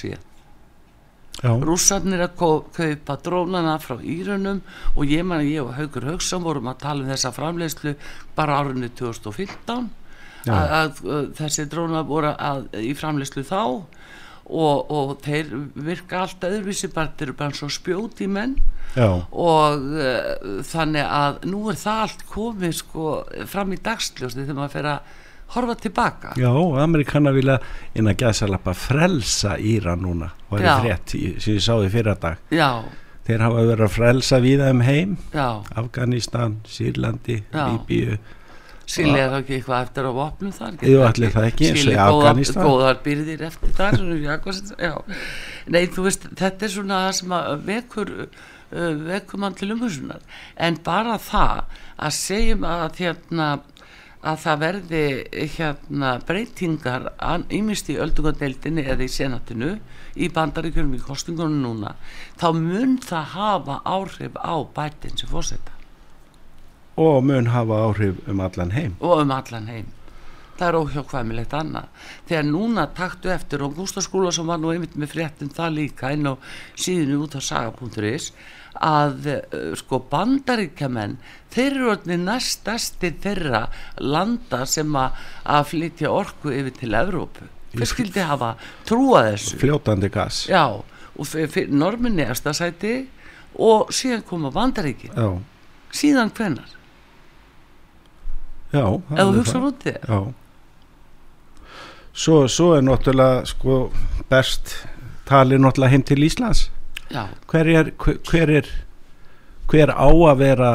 [1.43, 2.37] já, rússarnir að
[2.77, 4.63] kaupa drónana frá Írunum
[4.95, 7.95] og ég man að ég og Haugur Haugsson vorum að tala um þessa framleiðslu
[8.39, 9.91] bara árunni 2015
[10.47, 10.53] Já.
[10.55, 13.63] að, að, að þessi drónar voru að, í framleiðslu þá
[14.47, 18.57] og, og þeir virka allt öðruvísi bara þeir eru bara svo spjóti menn.
[18.97, 23.09] Já, og uh, þannig að nú er það allt komið sko
[23.51, 25.16] fram í dagsljósti þegar maður fer að
[25.57, 26.32] horfa tilbaka.
[26.40, 26.51] Já
[26.82, 27.59] Amerikana vilja
[27.94, 30.72] inn að gæsa lappa frelsa Íra núna og er Já.
[30.82, 32.40] frétt í- sem ég sá í fyrra dag.
[32.51, 32.70] Já,
[33.26, 35.16] þeir hafa verið að frelsa víða um heim.
[35.34, 37.42] Já, Afganistan, Sýrlandi.
[37.53, 38.18] Líbíu
[38.87, 41.91] Síli er þá ekki eitthvað eftir á vopnum þar Jú, ætli það ekki, eins og
[41.91, 42.66] í Afganistan.
[42.68, 43.97] góðar byrðir eftir þar.
[45.74, 47.34] Nei, þú veist, þetta er svona það sem
[47.66, 50.22] vekur uh, vekur mann til umhugsunar
[50.57, 51.64] en bara það
[51.97, 53.49] að segjum að hérna
[54.26, 55.03] að það verði
[55.55, 57.07] hérna breytingar
[57.55, 59.76] ímist í öldungadeildinni eða í senatinu
[60.16, 61.95] í bandaríkjum í kostingunum núna
[62.41, 65.76] þá mun það hafa áhrif á bætin sem fórseta
[66.97, 68.97] og mun hafa áhrif um allan heim.
[69.01, 69.86] Og um allan heim.
[70.57, 71.88] Það er óhjákvæmilegt annað.
[72.28, 76.30] Þegar núna taktu eftir og Gústaf Skúlason var nú einmitt með fréttum það líka inn
[76.32, 76.34] á
[76.72, 78.30] síðinu út af saga.is
[78.76, 81.18] að uh, sko bandaríkjamenn
[81.53, 83.62] þeir eru orðinni næstastir þeirra
[84.01, 87.49] landa sem að, að flytja orku yfir til Evrópu.
[87.76, 88.55] Hver skildi hafa
[88.88, 89.61] trúa þessu?
[89.61, 90.44] Fljótandi gas.
[90.49, 90.80] Já
[91.16, 91.26] og
[91.68, 92.97] norminni efsta sæti
[93.57, 95.28] og síðan koma bandaríki já,
[95.92, 96.76] síðan hvenar
[98.77, 99.68] já ef þú alveg hugsa það.
[99.70, 100.20] út í já.
[102.16, 103.79] Svo, svo er náttúrulega sko
[104.31, 104.72] best
[105.29, 106.66] talið náttúrulega heim til Íslands.
[107.51, 108.70] Hver er hver, er
[109.68, 110.70] hver á að vera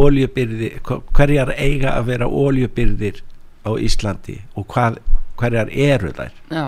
[0.00, 0.70] oljubyrði,
[1.14, 3.22] hverjar eiga að vera oljubyrðir
[3.66, 4.98] á Íslandi og hvað,
[5.40, 6.34] hverjar eru þær?
[6.50, 6.66] Já.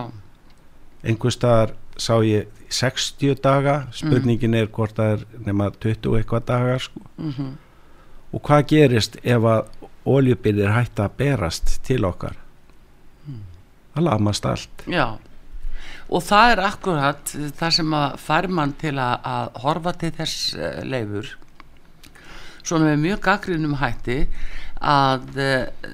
[1.02, 6.46] Einhver staðar sá ég 60 daga spurningin er hvort það er nema 20 og eitthvað
[6.48, 7.02] dagar sko.
[7.18, 7.52] mhm.
[8.32, 9.66] Og hvað gerist ef að
[10.08, 12.38] oljubyrðir hætta að berast til okkar.
[13.92, 14.84] Það lamast allt.
[14.88, 15.18] Já,
[16.08, 20.52] og það er akkurat það sem að fær mann til að, að horfa til þess
[20.56, 21.30] uh, leifur
[22.62, 24.18] svona með mjög gaggrinum hætti
[24.82, 25.88] að uh,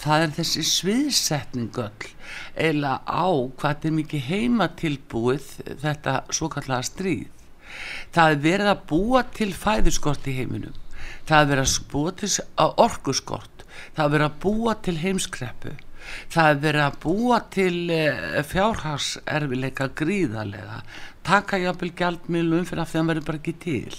[0.00, 2.10] það er þessi sviðsetning öll
[2.56, 3.28] eila á
[3.60, 5.48] hvað er mikið heima tilbúið
[5.84, 7.28] þetta svo kallega stríð.
[8.14, 10.74] Það er verið að búa til fæðuskort í heiminum
[11.28, 13.64] það að búa til orkuskort.
[13.96, 15.72] Það er verið að búa til heimskreppu.
[16.30, 20.82] Það er verið að búa til uh, fjárhagserfileika gríðarlega.
[21.26, 23.96] Taka jafnvel gjaldmiðlum fyrir að það verður bara ekki til.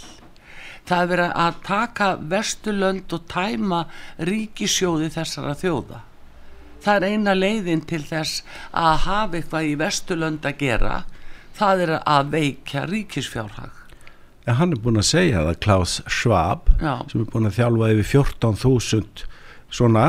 [0.87, 3.81] Það er verið að taka vesturlönd og tæma
[4.29, 6.03] ríkisjóði þessara þjóða.
[6.85, 10.95] Það er eina leiðin til þess að hafa eitthvað í vesturlönd að gera.
[11.57, 13.76] Það er að veikja ríkisfjárhag
[14.47, 16.93] en hann er búin að segja það Klaus Schwab Já.
[17.11, 19.27] sem er búin að þjálfa yfir 14.000
[19.77, 20.07] svona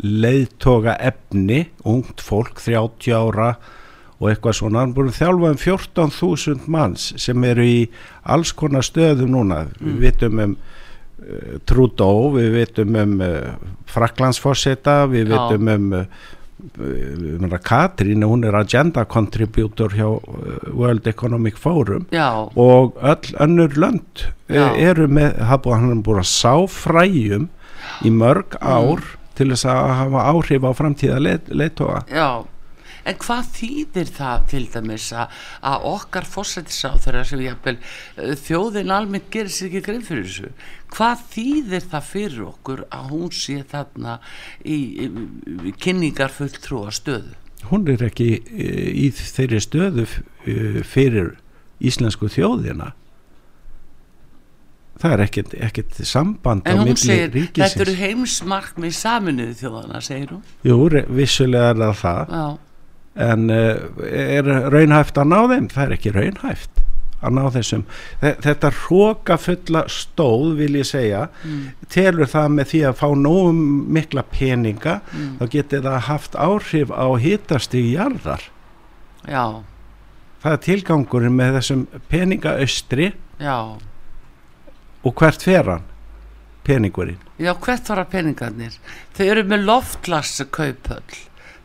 [0.00, 3.50] leiðtoga efni ungt fólk, 30 ára
[4.20, 7.78] og eitthvað svona, hann er búin að þjálfa um 14.000 manns sem eru í
[8.22, 13.54] alls konar stöðum núna við vitum um uh, Trudeau, við vitum um uh,
[13.90, 15.36] Fraklandsforseta, við Já.
[15.36, 16.28] vitum um uh,
[17.64, 20.20] Katrín, hún er agenda contributor hjá uh,
[20.74, 24.74] World Economic Forum já, og öll önnur lönd Já.
[24.74, 27.48] e, eru með, hafa, hann er búin að sá fræjum
[28.04, 28.66] í mörg Mm.
[28.66, 29.00] ár
[29.38, 32.44] til þess að hafa áhrif á framtíða leit, leitóa já
[33.04, 35.40] en hvað þýðir það til dæmis að,
[35.90, 40.52] okkar fórsættisáþurra sem jafnvel eh, þjóðin almennt gerir sér ekki grein fyrir þessu?
[40.90, 44.16] Hvað þýðir það fyrir okkur að hún sé þarna
[44.64, 47.36] í, í, kynningar fulltrúa stöðu?
[47.70, 48.70] Hún er ekki í,
[49.04, 51.36] í þeirri stöðu uh, fyrir
[51.80, 52.94] íslensku þjóðina.
[55.00, 57.62] Það er ekkert, ekkert samband en á hún milli segir, ríkisins.
[57.72, 60.42] Þetta eru heimsmarkmið saminuðu þjóðana, segir hún.
[60.66, 60.76] Jú,
[61.16, 62.34] vissulega er það það.
[62.34, 62.69] Já,
[63.16, 63.74] en uh,
[64.06, 65.66] er raunhæft að ná þeim?
[65.72, 66.82] Það er ekki raunhæft
[67.20, 67.82] að ná þessum.
[68.22, 71.58] Þe- þetta hróka fulla stóð vil ég segja mm,
[71.92, 73.58] telur það með því að fá nógum
[73.92, 78.46] mikla peninga mm, þá getur það haft áhrif á hitastig jarðar.
[79.28, 79.44] Já,
[80.40, 83.58] það er tilgangurinn með þessum peningaaustri já.
[85.04, 85.84] Og hvert fer hann
[86.64, 87.20] peningurinn?
[87.40, 88.74] Já, hvert fara peningarnir?
[89.16, 91.20] Þau eru með loftlass kaupöll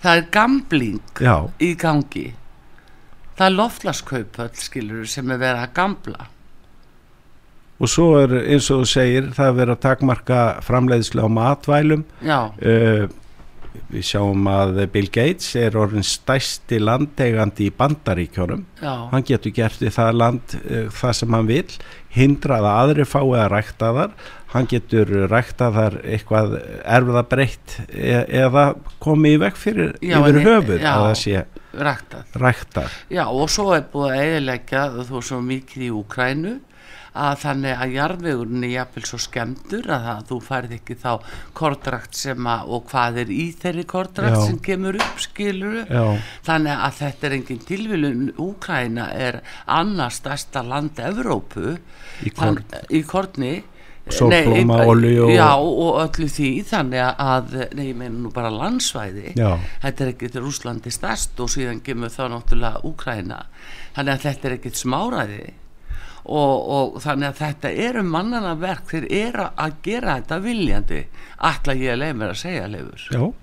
[0.06, 2.30] það er gambling já, í gangi.
[3.36, 6.30] Það er loftlasskaupöll skilur sem er verið að gambla.
[7.76, 12.06] Og svo er eins og þú segir það er verið að takmarka framleiðslu á matvælum.
[12.24, 13.10] Uh,
[13.91, 19.84] við sjáum að Bill Gates er orðin stæsti landeigandi í bandaríkjónum já, hann getur gert
[19.84, 21.78] í það land uh, það sem hann vil
[22.16, 24.16] hindra að aðri fái að rækta þar
[24.56, 26.53] hann getur rækta þar eitthvað
[26.97, 28.66] erfiða breytt e eða
[29.03, 30.91] komið í veg fyrir Já, yfir en- höfuð já.
[30.95, 31.45] að það sé
[31.76, 32.38] ræktað.
[32.39, 36.53] rækta já, og svo er búið að eðilegja þú svo mikið í Úkrænu
[37.16, 41.12] að þannig að jarðvegurinn er jafnvel svo skemmtur að það, þú færð ekki þá
[41.56, 44.41] kordrakt sem að og hvað er í þeirri kordrakt Já.
[44.49, 46.03] sem kemur upp skiluru já,
[46.47, 49.38] þannig að þetta er engin tilvílun Úkræna er
[49.68, 51.78] annars stærsta land Evrópu.
[52.28, 53.53] Í Þann, korn í korni
[54.14, 55.01] Sólblóma, og-
[55.34, 59.32] já og öllu því þannig að, nei ég meina nú bara landsvæði.
[59.36, 63.39] Já, þetta er ekkert Rúslandi stærst og síðan kemur þá náttúrulega Úkræna
[63.95, 65.47] þannig að þetta er ekkert smáræði
[66.26, 71.01] og, og þannig að þetta eru mannana verk þeir eru að gera þetta viljandi
[71.49, 73.08] ætla ég leið mér að segja leifur.
[73.12, 73.34] Já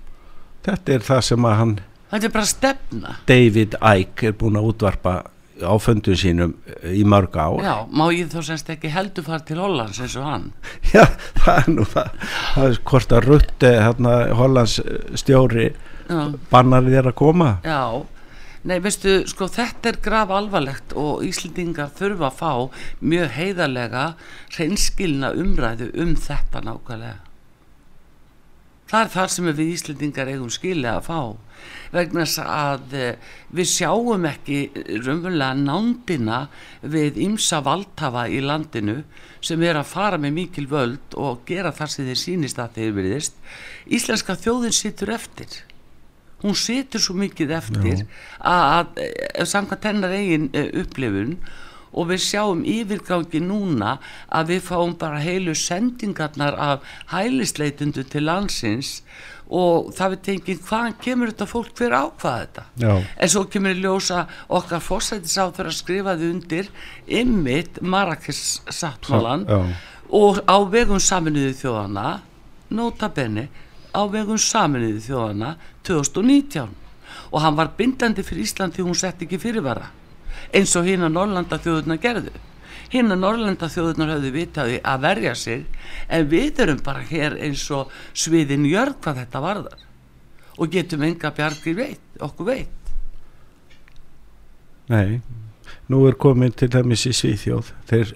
[0.63, 1.75] þetta er það sem að hann
[2.13, 3.15] þetta er bara stefna.
[3.27, 5.15] David Icke er búin að útvarpa
[5.63, 7.59] á fundum sínum eh, í mörg ár.
[7.63, 10.47] Já, má ég þá semst ekki heldur fara til Hollands eins og hann?
[10.93, 11.05] Já,
[11.41, 15.69] það er nú það, það er hvort að Rutte, hérna, Hollands eh, stjóri,
[16.07, 16.21] já.
[16.51, 17.51] bannar þér að koma.
[17.65, 17.81] Já,
[18.69, 24.07] nei veistu, sko þetta er graf alvarlegt og Íslendingar þurfa að fá mjög heiðarlega
[24.55, 27.32] hreinskilna umræðu um þetta nákvæmlega.
[28.93, 31.19] Það er þar sem við Íslendingar eigum skilja að fá
[31.93, 36.39] vegna þess að eh, við sjáum ekki raunverulega nándina
[36.93, 38.99] við ymsa valdhafa í landinu
[39.41, 42.95] sem er að fara með mikil völd og gera það sem þeir sýnist að þeir
[42.99, 43.37] veriðist.
[43.89, 45.63] Íslenska þjóðin situr eftir
[46.43, 48.01] hún situr svo mikið eftir
[48.43, 51.37] að, að samkvæmt hennar eigin uh, upplifun
[51.93, 53.97] og við sjáum yfirgangi núna
[54.33, 58.99] að við fáum bara heilu sendingarnar af hælisleitundu til landsins.
[59.53, 62.63] Og það við tengið hvaðan kemur þetta fólk fyrir ákvaða þetta?
[62.81, 66.69] Já, en svo kemur í ljósa okkar fórsættisáþur að skrifaði undir
[67.05, 69.59] ymmit Marrakes sáttmálan já,
[70.13, 72.21] og á vegum saminuðu þjóðana
[72.73, 73.47] nota benni
[73.93, 76.73] á vegum saminuðu þjóðana 2019
[77.33, 79.91] og hann var bindandi fyrir Ísland því hún sett ekki fyrirvara
[80.51, 82.33] eins og hinn að Norrlanda þjóðuna gerðu.
[82.93, 85.63] Hinn að Norrlanda þjóðunar höfðu vitaði að verja sig
[86.13, 89.79] en við erum bara hér eins og sviðin jörg hvað þetta varðar.
[90.61, 92.91] Og getum enga bjargir veit, okkur veit.
[94.91, 95.21] Nei,
[95.89, 98.13] nú er komin til dæmis í Svíþjóð, þeir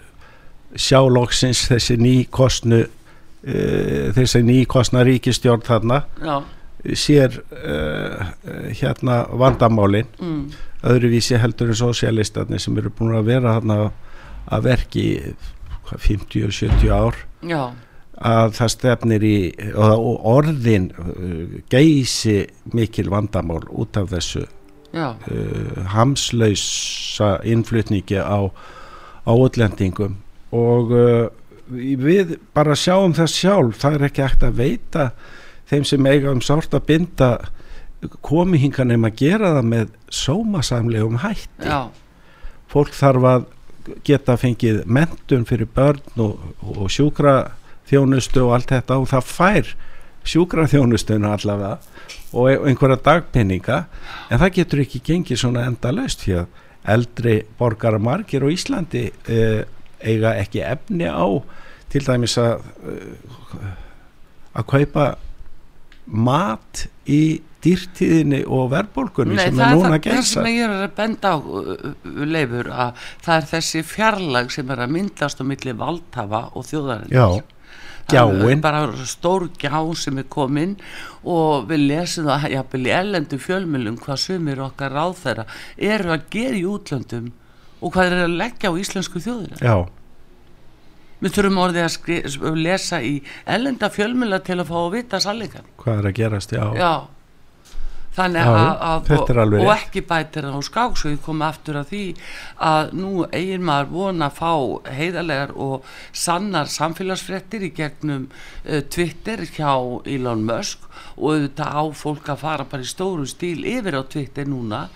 [0.78, 6.36] sjálóksins þessi nýkostnu, uh, þessi nýkostna ríkistjórn þarna, já,
[6.94, 8.28] sér uh,
[8.78, 10.44] hérna vandamálin, mm,
[10.86, 13.80] öðruvísi heldur en sosialistarnir sem eru búin að vera þarna
[14.54, 15.34] að verki í,
[15.88, 17.22] hvað, 50-70 ár.
[17.42, 17.64] já,
[18.18, 19.38] að það stefnir í
[19.78, 30.18] og orðin uh, geysi mikil vandamál út af þessu uh, hamslausa innflutningi á, á útlendingum
[30.56, 31.28] og uh,
[31.70, 35.10] við bara sjáum það sjálf það er ekki hægt að veita
[35.70, 37.32] þeim sem eiga um sárt að binda
[38.22, 41.66] komi hinga nefn að gera það með sómasamlegum hætti.
[41.66, 41.90] Já,
[42.72, 43.48] fólk þarf að
[44.08, 47.54] geta fengið mentun fyrir börn og, og sjúkra
[47.88, 49.74] þjónustu og allt þetta og það fær
[50.28, 51.78] sjúkra þjónustuna allavega
[52.36, 53.78] og einhverja dagpenninga
[54.28, 56.64] en það getur ekki gengið svona enda löst því að
[56.98, 59.64] eldri borgara margir á Íslandi eh,
[60.04, 61.28] eiga ekki efni á
[61.92, 63.72] til dæmis að eh,
[64.58, 65.08] að kaupa
[66.08, 70.32] mat í dýrtíðinni og verðbólgunni Nei, sem það er er núna það, að það geisa
[70.32, 74.74] sem ég er að benda á uh, uh, leifur að það er þessi fjarlag sem
[74.74, 77.28] er að myndast á milli valdhafa og þjóðarinn Já,
[78.08, 78.62] Gjáin.
[78.64, 80.78] bara stór gjá sem er komin
[81.28, 85.48] og við lesum það jafnvel í ellendu fjölmjölum hvað sumir okkar ráð þeirra
[85.90, 87.34] eru að gera í útlöndum
[87.82, 89.60] og hvað er að leggja á íslensku þjóðina.
[89.62, 89.76] Já,
[91.22, 92.18] við þurfum orðið að skri,
[92.58, 93.14] lesa í
[93.50, 96.92] ellenda fjölmjöla til að fá að vita sannleikan hvað er að gerast, já, já
[98.18, 101.92] þannig að, að og, og ekki bætir það á skák svo ég kom aftur að
[101.92, 102.04] því
[102.70, 105.88] að nú eigin maður vona að fá heiðarlegar og
[106.26, 109.72] sannar samfélagsfrettir í gegnum uh, Twitter hjá
[110.10, 114.50] Elon Musk og auðvitað á fólk að fara bara í stóru stíl yfir á Twitter
[114.50, 114.88] núna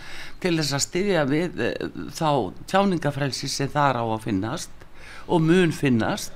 [0.42, 2.30] til þess að styðja við uh, þá
[2.74, 4.88] tjáningafrelsi sem þar á að finnast
[5.32, 6.34] og mun finnast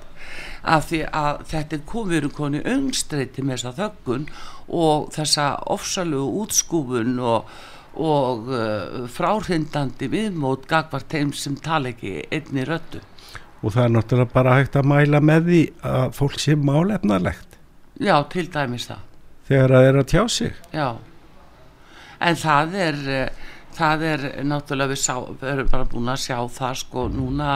[0.66, 4.30] af því að þetta er komið um koni öngstreyti með þessa þöggun
[4.68, 7.50] og þessa ofsalugu útskúfun og,
[7.96, 13.02] og uh, fráhrindandi viðmót gagvart þeim sem tala ekki einni röttu.
[13.62, 17.60] og það er náttúrulega bara hægt að mæla með því að fólk sé málefnarlegt
[18.02, 19.04] Já, til dæmis það.
[19.48, 20.90] þegar það er að tjá sig Já.
[22.26, 23.28] En það er, uh,
[23.76, 27.50] það er náttúrulega við, sá, við erum bara búin að sjá það sko núna,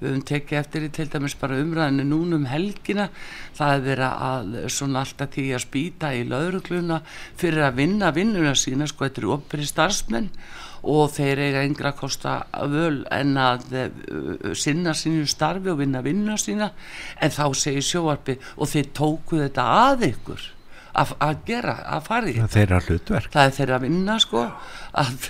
[0.00, 3.08] við höfum tekið eftir í til dæmis bara umræðinu núna um helgina,
[3.56, 7.00] það er verið að svona alltaf því að spýta í laurugluna
[7.40, 10.30] fyrir að vinna vinnuna sína sko, þetta eru opri starfsmenn
[10.84, 12.34] og þeir eiga yngra að kosta
[12.68, 16.70] völ en að uh, sinna sínu starfi og vinna vinnuna sína.
[17.24, 20.50] En þá segir sjóarpi og þeir tóku þetta að ykkur
[20.94, 23.30] að, gera, að fara í það er þeirra hlutverk.
[23.34, 24.42] Það er þeirra að vinna sko
[25.02, 25.28] að,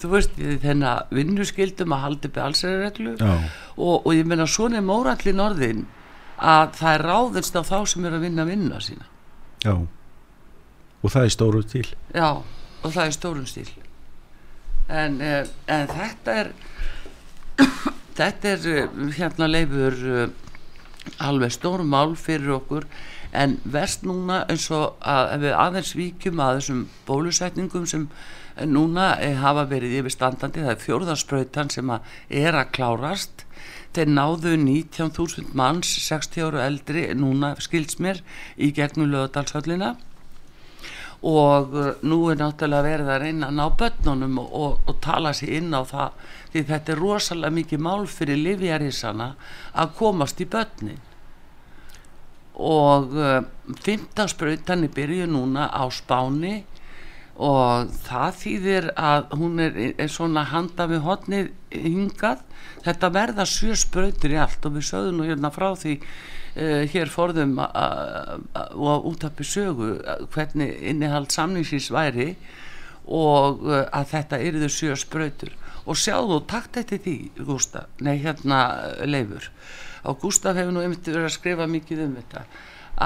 [0.00, 3.32] þú veist, þennan vinnuskildum að haldi upp allsæðarreglu já,
[3.76, 5.86] og, og ég meina svona er mórallin orðin
[6.38, 9.08] að það er ráðist á þá sem er að vinna vinna sína.
[9.64, 9.74] Já.
[10.98, 11.86] Og það er stóru til.
[12.14, 12.30] Já,
[12.82, 13.68] og það er stórum stíl.
[14.88, 16.52] En, eh, en þetta er
[18.18, 20.28] þetta er eh, hérna leifur eh,
[21.24, 22.86] alveg stórum mál fyrir okkur
[23.32, 28.08] en verst núna eins og að við aðeins víkjum að þessum bólusetningum sem
[28.66, 33.44] núna eh, hafa verið yfirstandandi það er fjórðarsprautan sem að er að klárast.
[33.96, 38.20] Þeir náðu 19.000 manns 60 ára eldri núna skilds mér
[38.56, 39.96] í gegnum lögadalshöllina
[41.18, 45.32] og uh, nú er náttúrulega verið að reyna að ná börnunum og, og, og tala
[45.34, 49.32] sér inn á það því þetta er rosalega mikið mál fyrir livjarísana
[49.74, 51.00] að komast í börnin
[52.58, 53.38] og uh,
[53.84, 56.64] fymtasprautan er byrjuð núna á Spáni.
[57.38, 62.42] Og það þýðir að hún er, er svona handa við hotnið hingað.
[62.82, 67.12] Þetta verða sjö sprautur í allt og við sögðum nú hérna frá því uh, hér
[67.14, 69.94] forðum og út af besögu
[70.34, 72.32] hvernig innihald samningsins væri
[73.06, 75.54] og uh, að þetta yrðu sjö sprautur
[75.88, 77.16] og sjáðu og takt eftir því
[77.48, 78.60] Gústaf, nei hérna
[79.08, 79.48] Leifur
[80.08, 82.44] og Gústaf hefur nú einmitt verið að skrifa mikið um þetta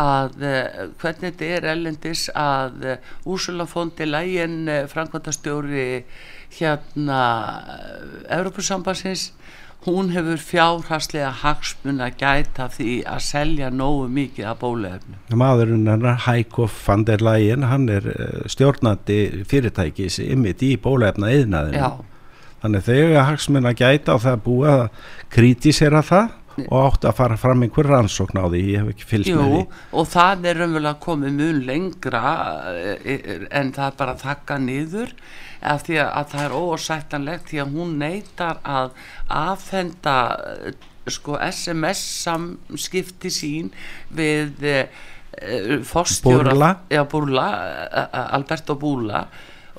[0.02, 2.86] að uh, hvernig þetta er ellendis að
[3.28, 5.88] Úrsula Fondi Lægin uh, framkvæmtastjóri
[6.56, 7.20] hérna
[8.32, 9.32] Európusambansins
[9.86, 16.20] hún hefur fjárhastlega hagsmun að gæta því að selja nógu mikið af bólefnum maðurinn hennar
[16.28, 21.90] Heiko van der Leyen hann er eh, stjórnandi fyrirtækis ymmit í bólefna yðnaðinu Já,
[22.62, 24.86] þannig þegar hagsmenn að gæta og það er búið að
[25.34, 26.30] kritisera það
[26.68, 29.60] og átt að fara fram einhver rannsókn á því ég hef ekki fylgst með jú,
[29.62, 29.80] því.
[30.00, 32.34] og það er raunverulega komið mun lengra
[32.72, 35.14] eh, en það er bara að þakka niður
[35.72, 38.92] af því að það er ósættanlegt því að hún neytar að
[39.42, 40.18] afhenda
[40.66, 43.72] eh, sko SMS samskipti sín
[44.14, 46.68] við uh, fórstjóra Búrla.
[47.10, 47.46] Búrla,
[48.36, 49.24] Alberto Búrla.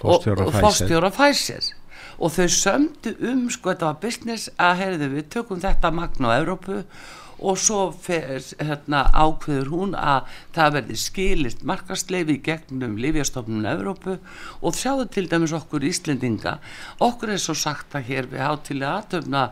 [0.03, 0.25] Og,
[0.57, 1.69] fórstjóra Pfizer
[2.19, 6.37] og þau sömdu um sko þetta var business að heyrðu við tökum þetta magn á
[6.37, 6.83] Evrópu
[7.43, 14.17] og svo fer, hérna, ákveður hún að það verði skilist markastleifi gegnum Lífjastofnun Evrópu.
[14.63, 16.57] Og sjáðu til dæmis okkur Íslendinga.
[17.03, 19.43] Okkur er svo sagt að hér við hátilega aðtöfna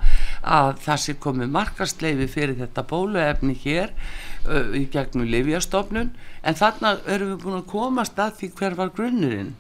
[0.42, 6.96] að það sé komið markastleifi fyrir þetta bóluefni hér uh, í gegnum Lífjastofnun en þarna
[7.12, 9.52] erum við búin að komast að því hver var grunnurinn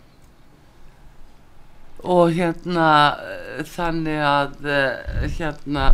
[2.03, 2.89] og hérna
[3.21, 5.91] eh, þannig að eh, hérna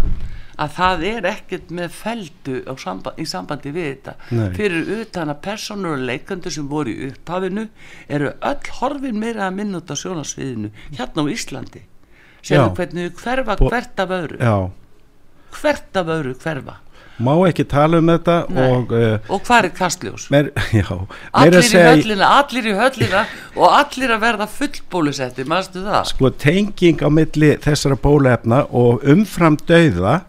[0.57, 4.13] að það er ekkert með feldu samband, í sambandi við þetta.
[4.33, 4.47] Nei.
[4.57, 7.67] fyrir utan að personur og leikandur sem voru í upphafinu
[8.07, 11.83] eru öll horfin meira að minna út á sjónasviðinu hérna á Íslandi.
[12.41, 14.41] Sem hvernig hverfa hvert af öðru?
[14.41, 14.57] Já,
[15.59, 16.79] hvert af öðru hverfa
[17.23, 18.63] má ekki tala um þetta Nei.
[18.69, 20.27] og uh, og hvað er kastljós?
[20.33, 20.87] mér, já,
[21.33, 26.01] Allir í segja höllina, allir í höllina og allir að verða fullbólusetti, maðurstu það?
[26.13, 30.19] sko tenging á milli þessara bólefna og umfram dauða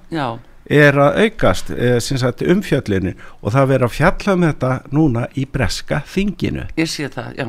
[0.68, 5.47] er að aukast eh, sagt umfjöllinu og það verður að fjalla um þetta núna í
[5.49, 7.47] breska þinginu Ég sé það, já.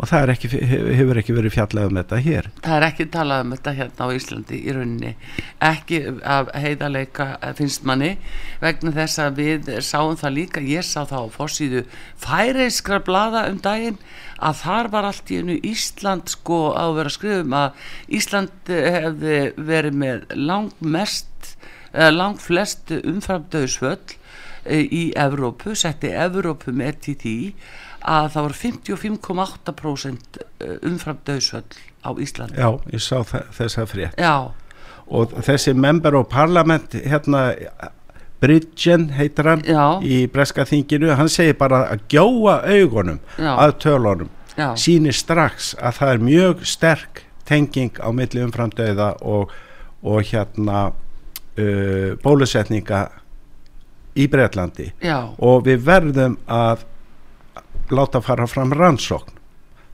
[0.00, 0.48] Og það ekki,
[0.96, 2.46] hefur ekki verið fjallað um þetta hér.
[2.64, 5.10] Það er ekki talað um þetta hérna á Íslandi í rauninni.
[5.68, 8.14] Ekki af heiðarleika eh, finnst manni
[8.62, 11.82] vegna þess að við sáum það líka, ég sá það á fórsíðu
[12.20, 13.98] færeiskra blada um daginn
[14.40, 17.84] að þar var allt í einu Ísland sko á að vera skrifum að
[18.20, 21.52] Ísland eh, hefði verið með langmest,
[21.92, 24.16] eða langt flest umframdauðsvöll
[24.64, 27.36] eh, í Evrópu, setti Evrópu með til því
[28.00, 30.40] að það var 55,8%
[30.88, 31.64] umfram döðsvöll
[32.00, 32.58] á Íslandi.
[32.58, 34.50] Já, ég sá þess að frétt Já,
[35.10, 37.50] og þessi member of parliament hérna
[38.40, 40.00] Bridgen heitir hann Já.
[40.00, 43.52] í breska þinginu, hann segir bara að gjóa augunum Já.
[43.52, 44.30] að tölunum
[44.80, 49.52] sýnir strax að það er mjög sterk tenging á milli umframdauða og,
[50.02, 53.08] og hérna uh, bólusetninga
[54.18, 56.84] í Breitlandi já, og við verðum að
[57.94, 59.38] láta fara fram rannsókn.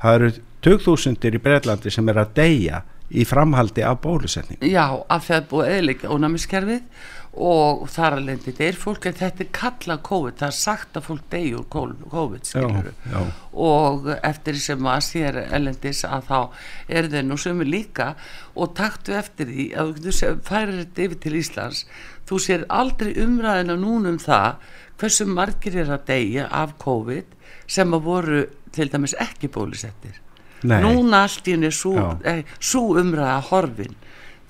[0.03, 0.31] Það eru
[0.67, 5.45] 2000 í Breitlandi sem er að deyja í framhaldi af bólusetning já, af því að
[5.53, 7.05] búið eðlika ónæmiskerfið
[7.47, 11.05] og þar að lendi deyr fólk en þetta er kallað COVID, það er sagt að
[11.11, 13.19] fólk deyjur COVID, skilur já,
[13.53, 16.41] og eftir sem að sér ellendis að þá
[16.89, 18.09] er þeir nú sömu líka
[18.57, 21.85] og taktu eftir því að þú færir þetta yfir til Íslands.
[22.27, 24.65] Þú sér aldrei umræðina núna um það
[24.97, 27.36] hversu margir er að deyja af COVID
[27.67, 28.45] sem að voru
[28.75, 30.23] til dæmis ekki bólusettir.
[30.67, 30.81] Nei.
[30.81, 33.97] núna allt í henni svo, eh, umræða horfin.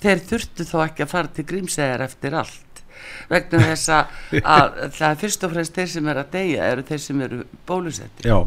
[0.01, 2.83] Þeir þurftu þá ekki að fara til grímsæðar eftir allt
[3.29, 4.15] vegna þess að,
[4.55, 7.43] að það er fyrst og fremst þeir sem er að deyja eru þeir sem eru
[7.67, 8.29] bólusettir.
[8.29, 8.39] Já.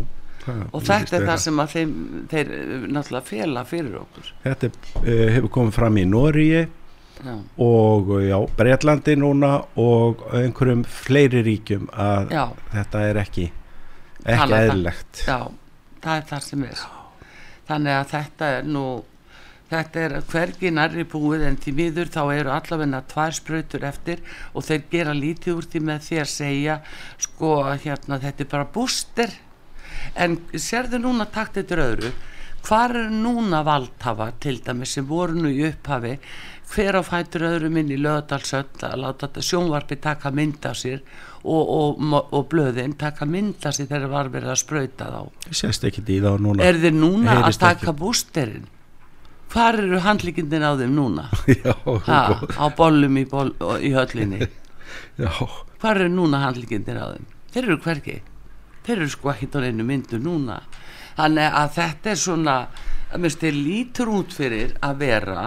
[0.72, 1.94] Og þetta er það sem að þeim,
[2.30, 4.30] þeir eh, náttúrulega fela fyrir okkur.
[4.46, 7.34] Þetta uh, hefur komið fram í Nóriði já,
[7.66, 9.52] og já, Breitlandi núna
[9.84, 13.50] og einhverjum fleiri ríkjum að já, þetta er ekki
[14.24, 15.24] ekki eðlilegt.
[15.26, 15.40] Já
[16.00, 16.82] það er það sem er.
[17.70, 18.84] Þannig að þetta er nú
[19.70, 24.66] þetta er hvergi nærri búið en því miður þá eru allavegna tvær sprautur eftir og
[24.66, 26.76] þeir gera lítið úr því með því að segja
[27.22, 27.52] sko
[27.84, 29.36] hérna þetta er bara búster
[30.18, 32.12] en sérðu núna takt eftir öðru.
[32.66, 36.18] Hvar er núna valdhafa til dæmis sem voru nú í upphafi
[36.70, 41.00] hver á fætur öðrum inn í lögadalsöld að láta þetta sjónvarpi taka mynd af sér
[41.42, 45.50] og, og, og blöðin taka mynd af sér þegar var verið að sprauta þá.
[45.50, 46.64] Sést ekki í þá núna.
[46.64, 48.68] Er þeir núna að taka bústerinn?
[49.50, 51.26] Hvar eru handlíkindin á þeim núna?
[51.64, 51.74] Já,
[52.06, 53.50] ha, á bollum í, boll,
[53.82, 54.46] í höllinni?
[55.22, 55.32] Já,
[55.82, 57.30] hvar eru núna handlíkindin á þeim?
[57.50, 58.20] Þeir eru hvergi
[58.84, 60.60] þeir eru sko ekki á einu myndu núna.
[61.18, 62.56] Þannig að þetta er svona
[63.10, 65.44] að mér styrir lítur út fyrir að vera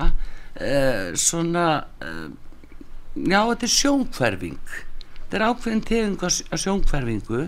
[0.64, 1.68] uh, svona
[2.04, 2.30] uh,
[3.14, 4.74] já þetta er sjónkverfing
[5.20, 7.46] þetta er ákveðin tegund af sjónkverfingu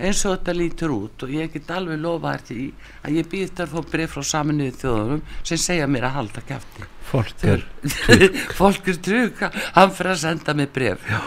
[0.00, 2.66] eins og þetta lítur út og ég get alveg lofa þér því
[3.04, 6.88] að ég býð að fá bref frá saminuðu þjóðunum sem segja mér að halda kæfti
[7.10, 7.64] fólk er
[8.60, 11.20] fólk er trygg hann fyrir að senda mig bref Já.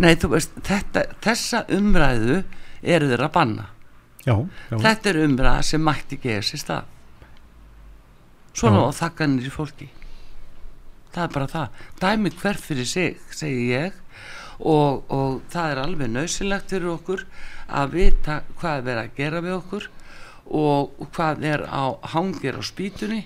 [0.00, 2.44] nei þú veist þetta, þessa umræðu
[2.84, 3.66] eru þeir að banna.
[4.24, 4.36] Já,
[4.70, 6.90] já, þetta er umræða sem mætti geða sér stað.
[8.54, 9.88] Svona og þakkanir í fólki
[11.14, 11.82] það er bara það.
[12.02, 14.00] Dæmi hver fyrir sig segi ég.
[14.54, 17.24] Og, og það er alveg nöðsilegt fyrir okkur
[17.74, 19.86] að vita hvað er verið að gera við okkur
[20.44, 21.84] og, hvað er á
[22.14, 23.24] hangir á spýtunni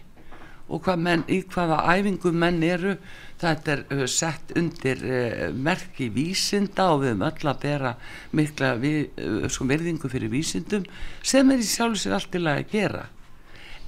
[0.68, 2.94] og hvað menn, í hvaða æfingu menn eru.
[3.38, 7.92] Þetta er uh, sett undir uh, merki vísinda og við höfum öll að bera
[8.36, 10.88] mikla við, uh, sko virðingu fyrir vísindum
[11.22, 13.04] sem er í sjálfu sér allt til að gera.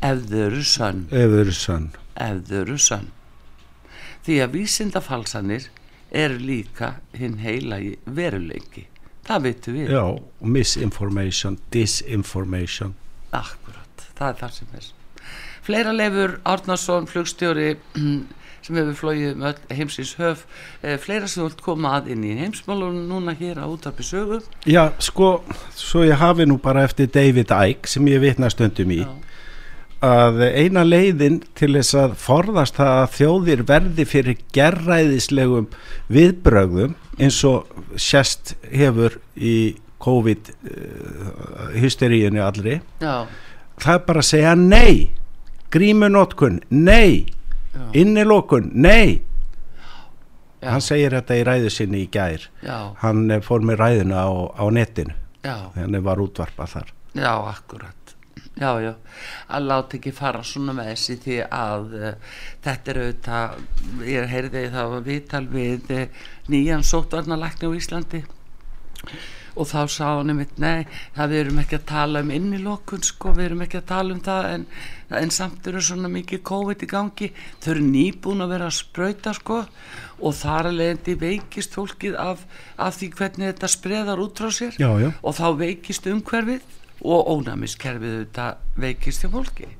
[0.00, 1.08] Ef þau eru sönn.
[2.16, 3.10] Ef þau eru sönn
[4.26, 5.68] því að vísindafalsanir
[6.10, 8.86] eru líka hinn heila veruleiki.
[9.26, 9.92] Það veitum við.
[9.94, 10.04] Já,
[10.40, 12.96] misinformation, disinformation.
[13.36, 14.90] Akkurat, það er það sem er.
[15.60, 17.74] Fleira leifur Árnarsson flugstjóri
[18.64, 19.44] sem hefur flóið um
[19.76, 20.42] heimsins höf
[20.82, 24.40] eh, fleira sem vilt koma að inn í heimsmálunum núna hér á útarpi sögu.
[24.68, 25.44] Já, sko,
[25.76, 29.02] svo ég hafi nú bara eftir David Icke sem ég vitna stundum í.
[29.04, 29.12] Já.
[30.04, 35.68] Að eina leiðin til þess að forðast það að þjóðir verði fyrir gerræðislegum
[36.12, 37.68] viðbrögðum eins og
[38.00, 43.26] sérst hefur í COVID uh, hysteríunni allri Já,
[43.80, 45.10] það er bara að segja nei.
[45.70, 47.28] Grímunótkun, nei.
[47.70, 49.20] Já, innilokun, nei.
[50.58, 52.48] Já, hann segir þetta í ræðu sinni í gær.
[52.64, 55.14] Já, hann eh, fór með ræðuna á, á netinu.
[55.44, 56.90] Þannig var útvarpað þar.
[57.14, 57.99] Já, akkurat
[58.60, 58.92] Já, já,
[59.48, 63.58] að láta ekki fara svona með þessi því að uh, þetta er auðvitað,
[64.04, 68.20] ég heyrði það að viðtal við uh, nýjan sótvarnalækni á Íslandi.
[69.56, 70.84] Og þá sá hann einmitt, nei,
[71.16, 74.20] það við erum ekki að tala um innilokun sko, við erum ekki að tala um
[74.28, 74.66] það en,
[75.22, 77.30] en samt eru svona mikið COVID í gangi,
[77.64, 79.62] þau eru nýbúin að vera að spröyta sko
[80.20, 82.44] og þar að leiðandi veikist fólkið af,
[82.76, 84.76] af því hvernig þetta spreðar út frá sér.
[84.76, 85.08] Já, já.
[85.16, 89.70] og þá veikist umhverfið og ónæmiskerfið þetta veikist hjá fólki.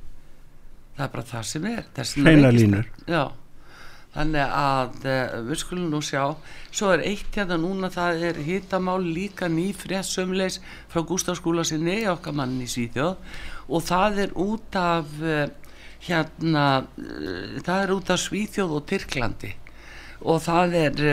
[0.97, 1.85] Það er bara það sem er.
[2.25, 2.89] Hreina línur.
[3.07, 3.23] já,
[4.15, 6.23] þannig að uh, við skulum nú sjá.
[6.73, 10.59] Svo er eitt hérna núna það er hittamál líka nýfrétt sömleis
[10.91, 13.17] frá Gustafskóla sinni okkar mann í Svíþjóð.
[13.71, 15.47] Og það er út af uh,
[16.07, 19.55] hérna uh, það er út af Svíþjóð og Tyrklandi
[20.21, 21.03] og það er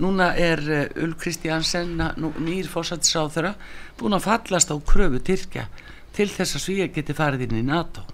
[0.00, 0.62] núna er
[1.02, 3.54] Ulf Kristjánsen nýr fórsættisráþurra
[3.98, 5.66] búin að fallast á kröfu Tyrkja
[6.16, 8.04] til þess að Svíja geti farið inn í NATO.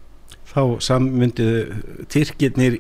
[0.53, 2.79] Þá sammyndiðu Tyrkirnir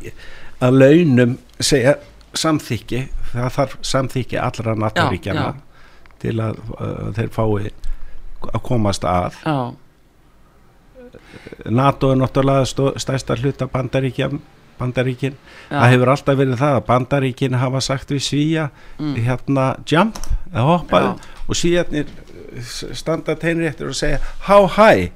[0.62, 1.96] að launum segja
[2.38, 5.46] samþykki það þarf samþykki allra NATO-ríkjana
[6.22, 7.72] til að uh, þeir fái
[8.52, 9.38] að komast að.
[9.46, 9.58] Já.
[11.70, 14.40] NATO er náttúrulega stærsta hluta bandaríkjum
[14.82, 15.38] bandaríkin,
[15.70, 15.78] Já.
[15.78, 18.68] það hefur alltaf verið það að bandaríkin hafa sagt við svíja
[18.98, 19.16] mm.
[19.26, 20.20] hérna jump
[20.52, 21.02] eða hoppa
[21.46, 22.12] og svíjarnir
[22.92, 25.10] standa teinréttur og segja how high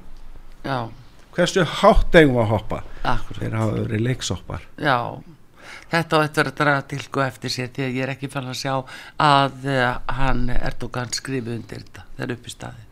[0.65, 0.89] Já.
[1.35, 3.41] hversu hátt eigum að hoppa Akkurat.
[3.41, 4.97] þeir hafa verið leiksoppar Já,
[5.93, 8.59] þetta á eftir að draga tilgu eftir sér því að ég er ekki fann að
[8.63, 8.73] sjá
[9.21, 9.85] að uh,
[10.19, 12.86] hann Erdogan skrifi undir þetta, það er upp í staði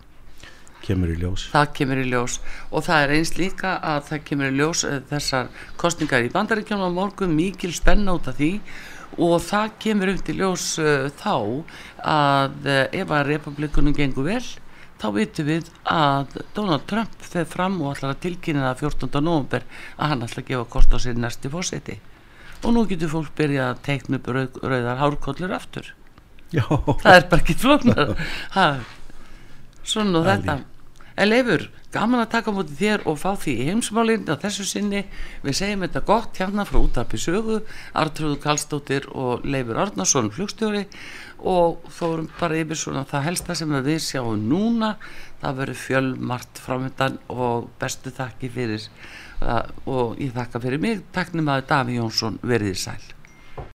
[0.85, 1.47] kemur í ljós.
[1.53, 2.39] Það kemur í ljós.
[2.71, 5.49] Og það er eins líka að það kemur í ljós uh, þessar
[5.81, 8.51] kostningar í bandaríkjónum á morgun mikil spenna út af því.
[9.15, 11.35] Og það kemur um til ljós uh, þá
[12.05, 14.43] að uh, ef að republikunum gengur vel
[14.95, 19.23] þá vitum við að Donald Trump feð fram og ætlar að tilkynna það 14.
[19.23, 19.65] november
[19.97, 21.97] að hann ætlar að gefa kost á sér næsti fórseti
[22.63, 25.91] og nú getur fólk byrjað að teikna upp rauð, rauðar hárkollur aftur.
[26.53, 26.63] Já.
[27.03, 28.13] það er bara ekki flóknar
[29.85, 30.55] svona þetta
[31.15, 35.05] en Leifur, gaman að taka mútið þér og fá því heimsmálinn á þessu sinni.
[35.45, 37.61] Við segjum þetta gott hérna frá útapi sögu.
[37.95, 40.85] Artrúðu Kallstóttir og Leifur Arnarsson flugstjóri.
[41.39, 44.95] Og fórum bara yfir svona það helsta sem við sjáum núna.
[45.41, 48.87] Það verður fjölmart framöndan og bestu þakki fyrir
[49.41, 51.05] uh, og ég þakka fyrir mig.
[51.15, 53.14] Takknum að Daví Jónsson verið í sæl